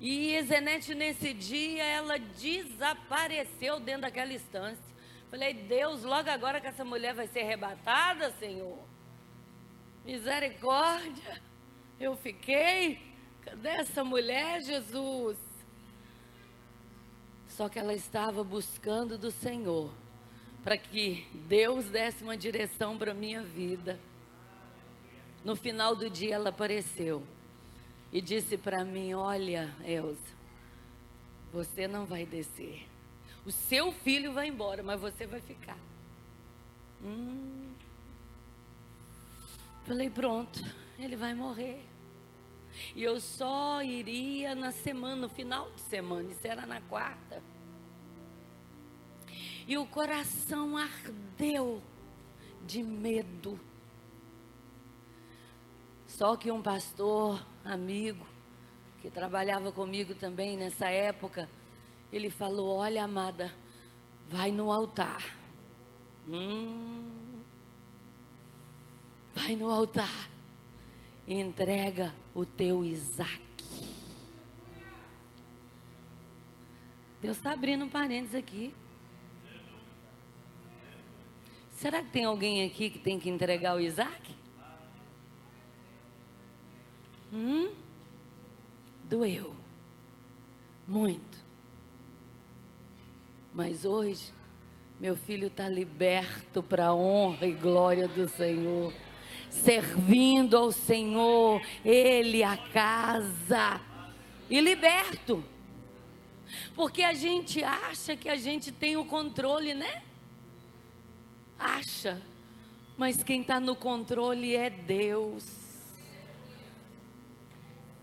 E 0.01 0.33
Ezenete, 0.33 0.95
nesse 0.95 1.35
dia, 1.35 1.85
ela 1.85 2.19
desapareceu 2.19 3.81
dentro 3.81 4.03
daquela 4.03 4.33
instância. 4.33 4.83
Falei, 5.29 5.53
Deus, 5.53 6.05
logo 6.05 6.31
agora 6.31 6.59
que 6.59 6.69
essa 6.69 6.85
mulher 6.85 7.13
vai 7.13 7.27
ser 7.27 7.41
arrebatada, 7.41 8.31
Senhor. 8.39 8.88
Misericórdia. 10.09 11.39
Eu 12.01 12.17
fiquei. 12.17 12.99
Cadê 13.43 13.69
essa 13.69 14.03
mulher, 14.03 14.63
Jesus? 14.63 15.37
Só 17.47 17.69
que 17.69 17.79
ela 17.79 17.93
estava 17.93 18.43
buscando 18.43 19.19
do 19.19 19.31
Senhor 19.31 19.93
para 20.65 20.79
que 20.79 21.27
Deus 21.47 21.91
desse 21.91 22.23
uma 22.25 22.39
direção 22.39 22.97
para 22.97 23.13
minha 23.13 23.43
vida. 23.43 24.01
No 25.45 25.55
final 25.55 25.95
do 25.95 26.09
dia 26.09 26.37
ela 26.37 26.49
apareceu 26.49 27.23
e 28.11 28.23
disse 28.23 28.57
para 28.57 28.87
mim: 28.87 29.13
Olha, 29.13 29.75
Elza, 29.85 30.33
você 31.53 31.87
não 31.87 32.07
vai 32.07 32.25
descer. 32.25 32.89
O 33.45 33.51
seu 33.51 33.93
filho 33.93 34.33
vai 34.33 34.49
embora, 34.49 34.83
mas 34.83 34.99
você 34.99 35.27
vai 35.27 35.41
ficar. 35.43 35.79
Hum. 37.05 37.68
Falei: 39.89 40.11
Pronto, 40.11 40.61
ele 40.99 41.17
vai 41.17 41.33
morrer. 41.33 41.83
E 42.95 43.03
eu 43.03 43.19
só 43.19 43.83
iria 43.83 44.55
na 44.55 44.71
semana, 44.71 45.17
no 45.17 45.29
final 45.31 45.71
de 45.71 45.81
semana, 45.81 46.31
isso 46.31 46.47
era 46.47 46.67
na 46.67 46.79
quarta. 46.83 47.43
E 49.67 49.79
o 49.79 49.87
coração 49.87 50.77
ardeu 50.77 51.83
de 52.67 52.83
medo. 52.83 53.59
Só 56.07 56.37
que 56.37 56.53
um 56.53 56.61
pastor, 56.61 57.43
amigo, 57.65 58.27
que 59.01 59.11
trabalhava 59.11 59.73
comigo 59.73 60.15
também 60.15 60.55
nessa 60.55 60.91
época, 60.91 61.49
ele 62.13 62.29
falou: 62.29 62.77
Olha, 62.77 63.05
amada, 63.05 63.55
vai 64.29 64.53
no 64.53 64.71
altar. 64.71 65.35
Hum, 66.29 67.18
vai 69.39 69.55
no 69.55 69.71
altar 69.71 70.29
entrega 71.27 72.15
o 72.35 72.45
teu 72.45 72.85
Isaac. 72.85 73.41
Deus 77.21 77.37
está 77.37 77.53
abrindo 77.53 77.85
um 77.85 77.89
parênteses 77.89 78.35
aqui. 78.35 78.75
Será 81.73 82.03
que 82.03 82.11
tem 82.11 82.25
alguém 82.25 82.65
aqui 82.65 82.91
que 82.91 82.99
tem 82.99 83.21
que 83.21 83.29
entregar 83.29 83.77
o 83.77 83.81
Isaac? 83.81 84.35
Hum? 87.33 87.73
Doeu. 89.05 89.55
Muito. 90.87 91.39
Mas 93.53 93.85
hoje, 93.85 94.33
meu 94.99 95.17
filho 95.17 95.49
está 95.49 95.69
liberto 95.69 96.63
para 96.63 96.87
a 96.87 96.95
honra 96.95 97.47
e 97.47 97.53
glória 97.53 98.09
do 98.09 98.29
Senhor 98.29 98.93
servindo 99.51 100.57
ao 100.57 100.73
Senhor, 100.73 101.61
Ele 101.85 102.43
a 102.43 102.57
casa 102.57 103.81
e 104.49 104.61
liberto. 104.61 105.45
Porque 106.75 107.03
a 107.03 107.13
gente 107.13 107.63
acha 107.63 108.17
que 108.17 108.29
a 108.29 108.37
gente 108.37 108.73
tem 108.73 108.97
o 108.97 109.05
controle, 109.05 109.75
né? 109.75 110.03
Acha. 111.59 112.23
Mas 112.97 113.23
quem 113.23 113.43
está 113.43 113.61
no 113.61 113.77
controle 113.77 114.57
é 114.57 114.71
Deus. 114.71 115.45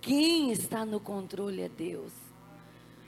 Quem 0.02 0.52
está 0.52 0.86
no 0.86 1.00
controle 1.00 1.62
é 1.62 1.70
Deus. 1.70 2.14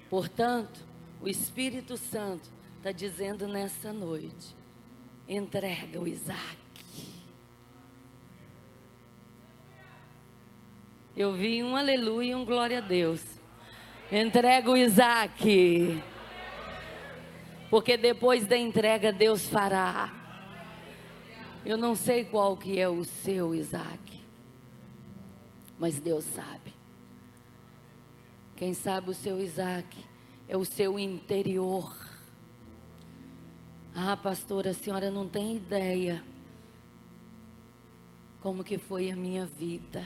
Portanto, 0.10 0.80
o 1.22 1.28
Espírito 1.28 1.96
Santo 1.98 2.50
está 2.78 2.92
dizendo 2.92 3.48
nessa 3.48 3.94
noite: 3.94 4.56
entrega 5.28 6.00
o 6.00 6.08
Isaac. 6.08 6.66
Eu 11.18 11.34
vi 11.34 11.63
um 11.63 11.76
aleluia 11.76 12.34
e 12.34 12.36
um 12.36 12.45
glória 12.45 12.78
a 12.78 12.82
Deus. 12.82 13.24
Entrega 14.11 14.70
o 14.70 14.78
Isaac. 14.78 16.03
Porque 17.72 17.97
depois 17.97 18.45
da 18.45 18.55
entrega 18.55 19.11
Deus 19.11 19.49
fará. 19.49 20.13
Eu 21.65 21.76
não 21.76 21.95
sei 21.95 22.24
qual 22.24 22.55
que 22.55 22.80
é 22.80 22.88
o 22.88 23.03
seu 23.03 23.55
Isaac. 23.55 24.24
Mas 25.80 25.99
Deus 25.99 26.24
sabe. 26.24 26.72
Quem 28.55 28.76
sabe 28.76 29.09
o 29.09 29.15
seu 29.15 29.41
Isaac 29.41 29.97
é 30.47 30.55
o 30.55 30.63
seu 30.63 30.99
interior. 30.99 31.97
Ah, 33.95 34.15
pastora, 34.15 34.70
a 34.70 34.74
senhora 34.76 35.09
não 35.09 35.28
tem 35.28 35.55
ideia 35.55 36.24
como 38.39 38.63
que 38.63 38.78
foi 38.78 39.09
a 39.09 39.15
minha 39.15 39.47
vida. 39.47 40.05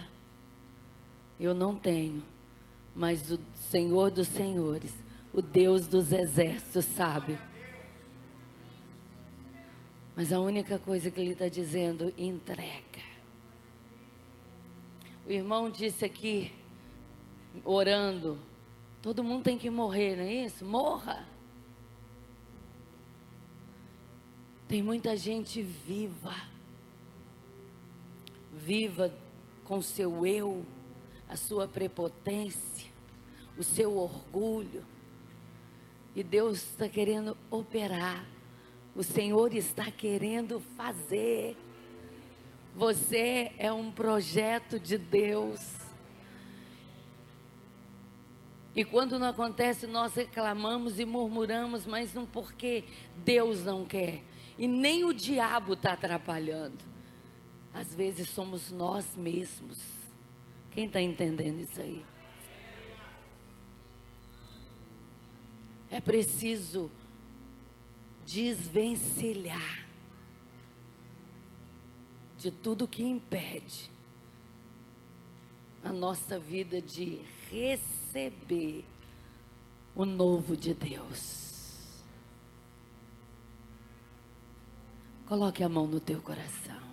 Eu 1.41 1.55
não 1.55 1.75
tenho, 1.75 2.21
mas 2.95 3.31
o 3.31 3.39
Senhor 3.55 4.11
dos 4.11 4.27
Senhores, 4.27 4.93
o 5.33 5.41
Deus 5.41 5.87
dos 5.87 6.11
exércitos, 6.11 6.85
sabe. 6.85 7.35
Mas 10.15 10.31
a 10.31 10.39
única 10.39 10.77
coisa 10.77 11.09
que 11.09 11.19
ele 11.19 11.31
está 11.31 11.47
dizendo, 11.47 12.13
entrega. 12.15 13.01
O 15.25 15.31
irmão 15.31 15.71
disse 15.71 16.05
aqui, 16.05 16.51
orando, 17.65 18.37
todo 19.01 19.23
mundo 19.23 19.43
tem 19.43 19.57
que 19.57 19.71
morrer, 19.71 20.17
não 20.17 20.23
é 20.23 20.45
isso? 20.45 20.63
Morra. 20.63 21.27
Tem 24.67 24.83
muita 24.83 25.17
gente 25.17 25.63
viva, 25.63 26.35
viva 28.53 29.11
com 29.63 29.81
seu 29.81 30.23
eu 30.23 30.63
a 31.31 31.37
sua 31.37 31.65
prepotência, 31.65 32.91
o 33.57 33.63
seu 33.63 33.95
orgulho. 33.95 34.85
E 36.13 36.21
Deus 36.21 36.57
está 36.57 36.89
querendo 36.89 37.37
operar. 37.49 38.25
O 38.93 39.01
Senhor 39.01 39.55
está 39.55 39.89
querendo 39.89 40.59
fazer. 40.75 41.55
Você 42.75 43.53
é 43.57 43.71
um 43.71 43.89
projeto 43.89 44.77
de 44.77 44.97
Deus. 44.97 45.61
E 48.75 48.83
quando 48.83 49.17
não 49.17 49.27
acontece, 49.27 49.87
nós 49.87 50.13
reclamamos 50.13 50.99
e 50.99 51.05
murmuramos, 51.05 51.85
mas 51.85 52.13
não 52.13 52.25
porque 52.25 52.83
Deus 53.23 53.63
não 53.63 53.85
quer. 53.85 54.21
E 54.57 54.67
nem 54.67 55.05
o 55.05 55.13
diabo 55.13 55.73
está 55.73 55.93
atrapalhando. 55.93 56.83
Às 57.73 57.95
vezes 57.95 58.29
somos 58.29 58.69
nós 58.69 59.15
mesmos 59.15 60.00
quem 60.71 60.85
está 60.85 61.01
entendendo 61.01 61.59
isso 61.59 61.81
aí? 61.81 62.05
É 65.89 65.99
preciso 65.99 66.89
desvencilhar 68.25 69.85
de 72.37 72.49
tudo 72.49 72.87
que 72.87 73.03
impede 73.03 73.91
a 75.83 75.91
nossa 75.91 76.39
vida 76.39 76.81
de 76.81 77.21
receber 77.49 78.85
o 79.93 80.05
novo 80.05 80.55
de 80.55 80.73
Deus. 80.73 82.01
Coloque 85.25 85.63
a 85.63 85.69
mão 85.69 85.87
no 85.87 85.99
teu 85.99 86.21
coração. 86.21 86.90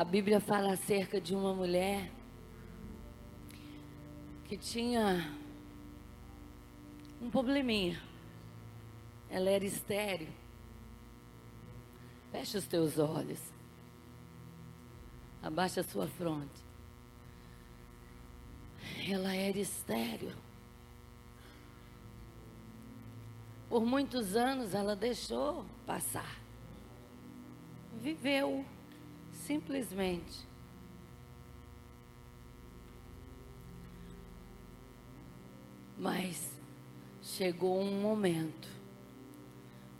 A 0.00 0.04
Bíblia 0.04 0.40
fala 0.40 0.72
acerca 0.72 1.20
de 1.20 1.34
uma 1.34 1.52
mulher 1.52 2.10
que 4.46 4.56
tinha 4.56 5.30
um 7.20 7.28
probleminha. 7.28 8.00
Ela 9.28 9.50
era 9.50 9.62
estéreo. 9.62 10.32
Feche 12.32 12.56
os 12.56 12.66
teus 12.66 12.98
olhos. 12.98 13.38
Abaixa 15.42 15.82
a 15.82 15.84
sua 15.84 16.08
fronte. 16.08 16.64
Ela 19.06 19.36
era 19.36 19.58
estéreo. 19.58 20.34
Por 23.68 23.84
muitos 23.84 24.34
anos 24.34 24.72
ela 24.72 24.96
deixou 24.96 25.66
passar. 25.84 26.40
Viveu 28.00 28.64
simplesmente. 29.50 30.46
Mas 35.98 36.52
chegou 37.20 37.80
um 37.80 38.00
momento 38.00 38.68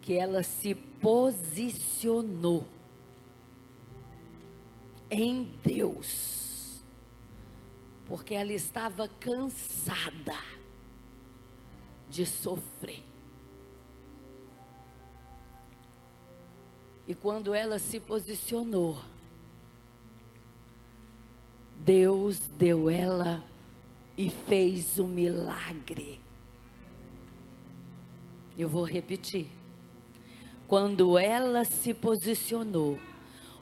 que 0.00 0.14
ela 0.14 0.44
se 0.44 0.76
posicionou 0.76 2.64
em 5.10 5.42
Deus, 5.64 6.84
porque 8.06 8.34
ela 8.34 8.52
estava 8.52 9.08
cansada 9.08 10.38
de 12.08 12.24
sofrer. 12.24 13.02
E 17.08 17.16
quando 17.16 17.52
ela 17.52 17.80
se 17.80 17.98
posicionou, 17.98 18.96
Deus 21.84 22.38
deu 22.58 22.90
ela 22.90 23.42
e 24.16 24.28
fez 24.28 24.98
um 24.98 25.08
milagre. 25.08 26.20
Eu 28.58 28.68
vou 28.68 28.84
repetir. 28.84 29.48
Quando 30.68 31.18
ela 31.18 31.64
se 31.64 31.94
posicionou, 31.94 32.98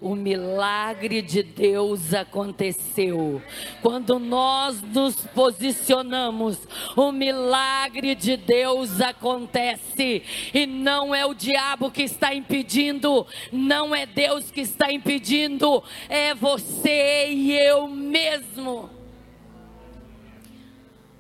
o 0.01 0.15
milagre 0.15 1.21
de 1.21 1.43
Deus 1.43 2.15
aconteceu. 2.15 3.43
Quando 3.83 4.19
nós 4.19 4.81
nos 4.83 5.17
posicionamos, 5.27 6.59
o 6.97 7.11
milagre 7.11 8.15
de 8.15 8.37
Deus 8.37 9.01
acontece. 9.01 10.23
E 10.55 10.67
não 10.67 11.15
é 11.15 11.27
o 11.27 11.35
diabo 11.35 11.91
que 11.91 12.03
está 12.03 12.33
impedindo, 12.35 13.27
não 13.53 13.95
é 13.95 14.07
Deus 14.07 14.51
que 14.51 14.61
está 14.61 14.93
impedindo, 14.93 15.83
é 16.09 16.35
você 16.35 17.29
e 17.31 17.53
eu 17.53 17.89
mesmo. 17.89 18.91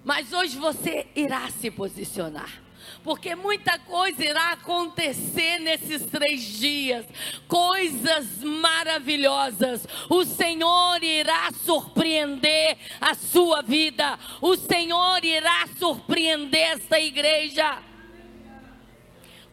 Mas 0.04 0.32
hoje 0.32 0.56
você 0.56 1.06
irá 1.14 1.50
se 1.50 1.70
posicionar 1.70 2.67
porque 3.03 3.34
muita 3.34 3.78
coisa 3.78 4.24
irá 4.24 4.53
acontecer 4.53 5.59
nesses 5.61 6.05
três 6.07 6.42
dias, 6.42 7.07
coisas 7.46 8.42
maravilhosas. 8.42 9.86
O 10.09 10.24
Senhor 10.24 11.03
irá 11.03 11.51
surpreender 11.64 12.76
a 13.01 13.14
sua 13.14 13.62
vida, 13.62 14.18
o 14.40 14.57
Senhor 14.57 15.24
irá 15.24 15.68
surpreender 15.78 16.72
esta 16.72 16.99
igreja. 16.99 17.82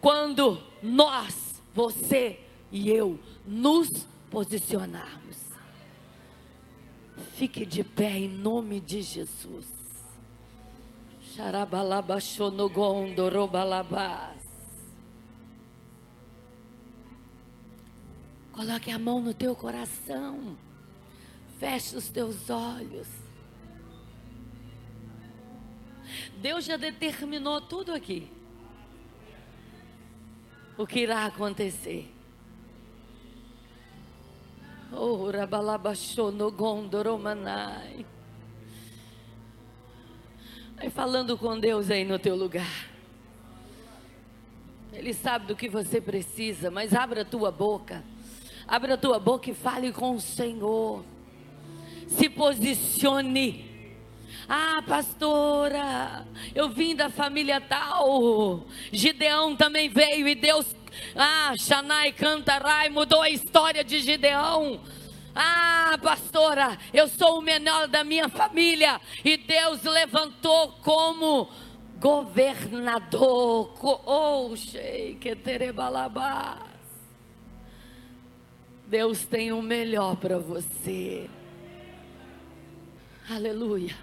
Quando 0.02 0.62
nós, 0.84 1.62
você 1.74 2.40
e 2.72 2.90
eu, 2.90 3.20
nos 3.46 4.08
posicionarmos. 4.30 5.38
Fique 7.38 7.66
de 7.66 7.84
pé 7.84 8.18
em 8.18 8.30
nome 8.30 8.80
de 8.80 9.02
Jesus. 9.02 9.75
Coloque 18.54 18.90
a 18.90 18.98
mão 18.98 19.20
no 19.20 19.34
teu 19.34 19.54
coração. 19.54 20.58
Feche 21.60 21.98
os 21.98 22.08
teus 22.08 22.50
olhos. 22.50 23.10
Deus 26.38 26.64
já 26.64 26.78
determinou 26.78 27.60
tudo 27.60 27.94
aqui. 27.94 28.32
O 30.78 30.88
que 30.88 31.02
irá 31.02 31.26
acontecer. 31.26 32.10
Oh, 34.90 35.30
Rabalabashonogondoromanai. 35.32 38.15
Vai 40.86 40.92
falando 40.92 41.36
com 41.36 41.60
Deus 41.60 41.90
aí 41.90 42.04
no 42.06 42.20
teu 42.20 42.36
lugar. 42.36 42.88
Ele 44.94 45.16
sabe 45.16 45.48
do 45.48 45.56
que 45.56 45.68
você 45.68 46.00
precisa, 46.00 46.70
mas 46.70 46.94
abra 46.94 47.24
a 47.24 47.26
tua 47.26 47.50
boca. 47.50 48.04
Abra 48.68 48.94
a 48.94 48.98
tua 48.98 49.18
boca 49.18 49.50
e 49.50 49.56
fale 49.56 49.92
com 49.92 50.12
o 50.12 50.22
Senhor. 50.22 51.04
Se 52.08 52.30
posicione. 52.30 53.66
Ah, 54.48 54.84
pastora, 54.88 56.24
eu 56.54 56.70
vim 56.70 56.96
da 56.96 57.10
família 57.10 57.60
tal. 57.60 58.68
Gideão 58.92 59.56
também 59.56 59.90
veio 59.90 60.28
e 60.28 60.36
Deus, 60.36 60.76
ah, 61.16 61.56
Xanai 61.58 62.12
Cantarai 62.12 62.90
mudou 62.90 63.24
a 63.24 63.30
história 63.32 63.84
de 63.84 64.02
Gideão. 64.02 64.80
Ah, 65.36 66.00
pastora, 66.02 66.78
eu 66.94 67.10
sou 67.10 67.40
o 67.40 67.42
menor 67.42 67.90
da 67.90 68.06
minha 68.06 68.30
família 68.30 69.02
e 69.24 69.36
Deus 69.36 69.84
levantou 69.84 70.72
como 70.82 71.50
governador. 72.00 73.74
Oh, 74.06 74.54
Deus 78.88 79.26
tem 79.26 79.52
o 79.52 79.62
melhor 79.62 80.16
para 80.16 80.38
você. 80.40 81.30
Aleluia. 83.30 83.98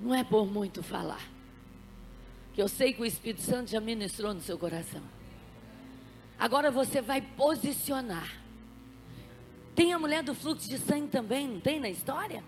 Não 0.00 0.12
é 0.14 0.24
por 0.24 0.46
muito 0.46 0.82
falar. 0.82 1.22
Que 2.54 2.62
eu 2.62 2.66
sei 2.66 2.92
que 2.92 3.02
o 3.02 3.06
Espírito 3.06 3.42
Santo 3.42 3.70
já 3.70 3.80
ministrou 3.80 4.34
no 4.34 4.40
seu 4.40 4.58
coração. 4.58 5.02
Agora 6.38 6.72
você 6.72 7.00
vai 7.00 7.20
posicionar 7.20 8.37
tem 9.78 9.92
a 9.92 9.98
mulher 9.98 10.24
do 10.24 10.34
fluxo 10.34 10.68
de 10.68 10.76
sangue 10.76 11.06
também, 11.06 11.46
não 11.46 11.60
tem 11.60 11.78
na 11.78 11.88
história? 11.88 12.42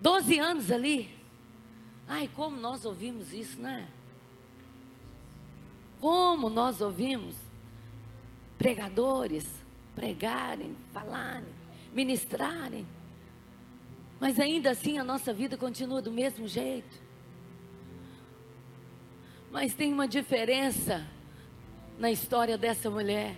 Doze 0.00 0.38
anos 0.38 0.70
ali. 0.70 1.12
Ai, 2.06 2.30
como 2.32 2.56
nós 2.56 2.84
ouvimos 2.84 3.32
isso, 3.32 3.60
né? 3.60 3.88
Como 6.00 6.48
nós 6.48 6.80
ouvimos 6.80 7.34
pregadores 8.56 9.44
pregarem, 9.96 10.76
falarem, 10.92 11.52
ministrarem. 11.92 12.86
Mas 14.20 14.38
ainda 14.38 14.70
assim 14.70 14.96
a 14.96 15.02
nossa 15.02 15.32
vida 15.32 15.56
continua 15.56 16.00
do 16.00 16.12
mesmo 16.12 16.46
jeito. 16.46 17.02
Mas 19.50 19.74
tem 19.74 19.92
uma 19.92 20.06
diferença 20.06 21.04
na 21.98 22.12
história 22.12 22.56
dessa 22.56 22.88
mulher 22.88 23.36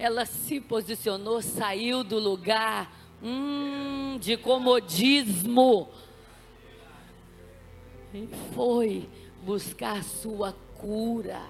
ela 0.00 0.24
se 0.24 0.58
posicionou, 0.58 1.42
saiu 1.42 2.02
do 2.02 2.18
lugar 2.18 2.90
hum, 3.22 4.16
de 4.18 4.38
comodismo 4.38 5.90
e 8.14 8.26
foi 8.54 9.06
buscar 9.42 10.02
sua 10.02 10.56
cura. 10.78 11.42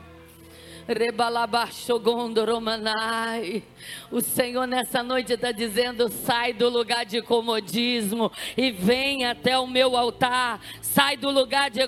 Rebalabachogondoromanai. 0.87 3.65
O 4.11 4.21
Senhor 4.21 4.67
nessa 4.67 5.03
noite 5.03 5.33
está 5.33 5.53
dizendo: 5.53 6.11
sai 6.11 6.53
do 6.53 6.69
lugar 6.69 7.07
de 7.07 7.23
comodismo 7.23 8.31
e 8.59 8.71
vem 8.71 9.25
até 9.25 9.59
o 9.59 9.67
meu 9.67 9.97
altar. 9.97 10.61
Sai 10.83 11.17
do 11.17 11.31
lugar 11.31 11.71
de, 11.71 11.81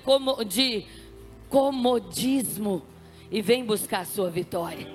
de 0.46 1.03
comodismo 1.54 2.82
e 3.30 3.40
vem 3.40 3.64
buscar 3.64 4.00
a 4.00 4.04
sua 4.04 4.28
vitória. 4.28 4.88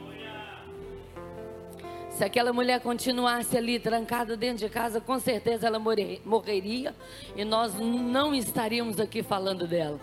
Se 2.10 2.22
aquela 2.22 2.51
mulher 2.51 2.82
continuasse 2.82 3.57
ali 3.57 3.80
trancada 3.80 4.36
dentro 4.36 4.68
de 4.68 4.70
casa, 4.70 4.99
com 4.99 5.18
certeza 5.20 5.68
ela 5.68 5.80
morreria 5.80 6.93
e 7.34 7.45
nós 7.45 7.76
não 7.76 8.36
estaríamos 8.36 8.99
aqui 8.99 9.24
falando 9.24 9.66
dela. 9.66 10.01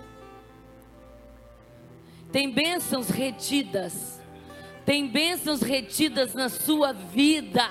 Tem 2.32 2.50
bênçãos 2.50 3.10
retidas, 3.10 4.18
tem 4.86 5.06
bênçãos 5.06 5.60
retidas 5.60 6.32
na 6.32 6.48
sua 6.48 6.94
vida 6.94 7.68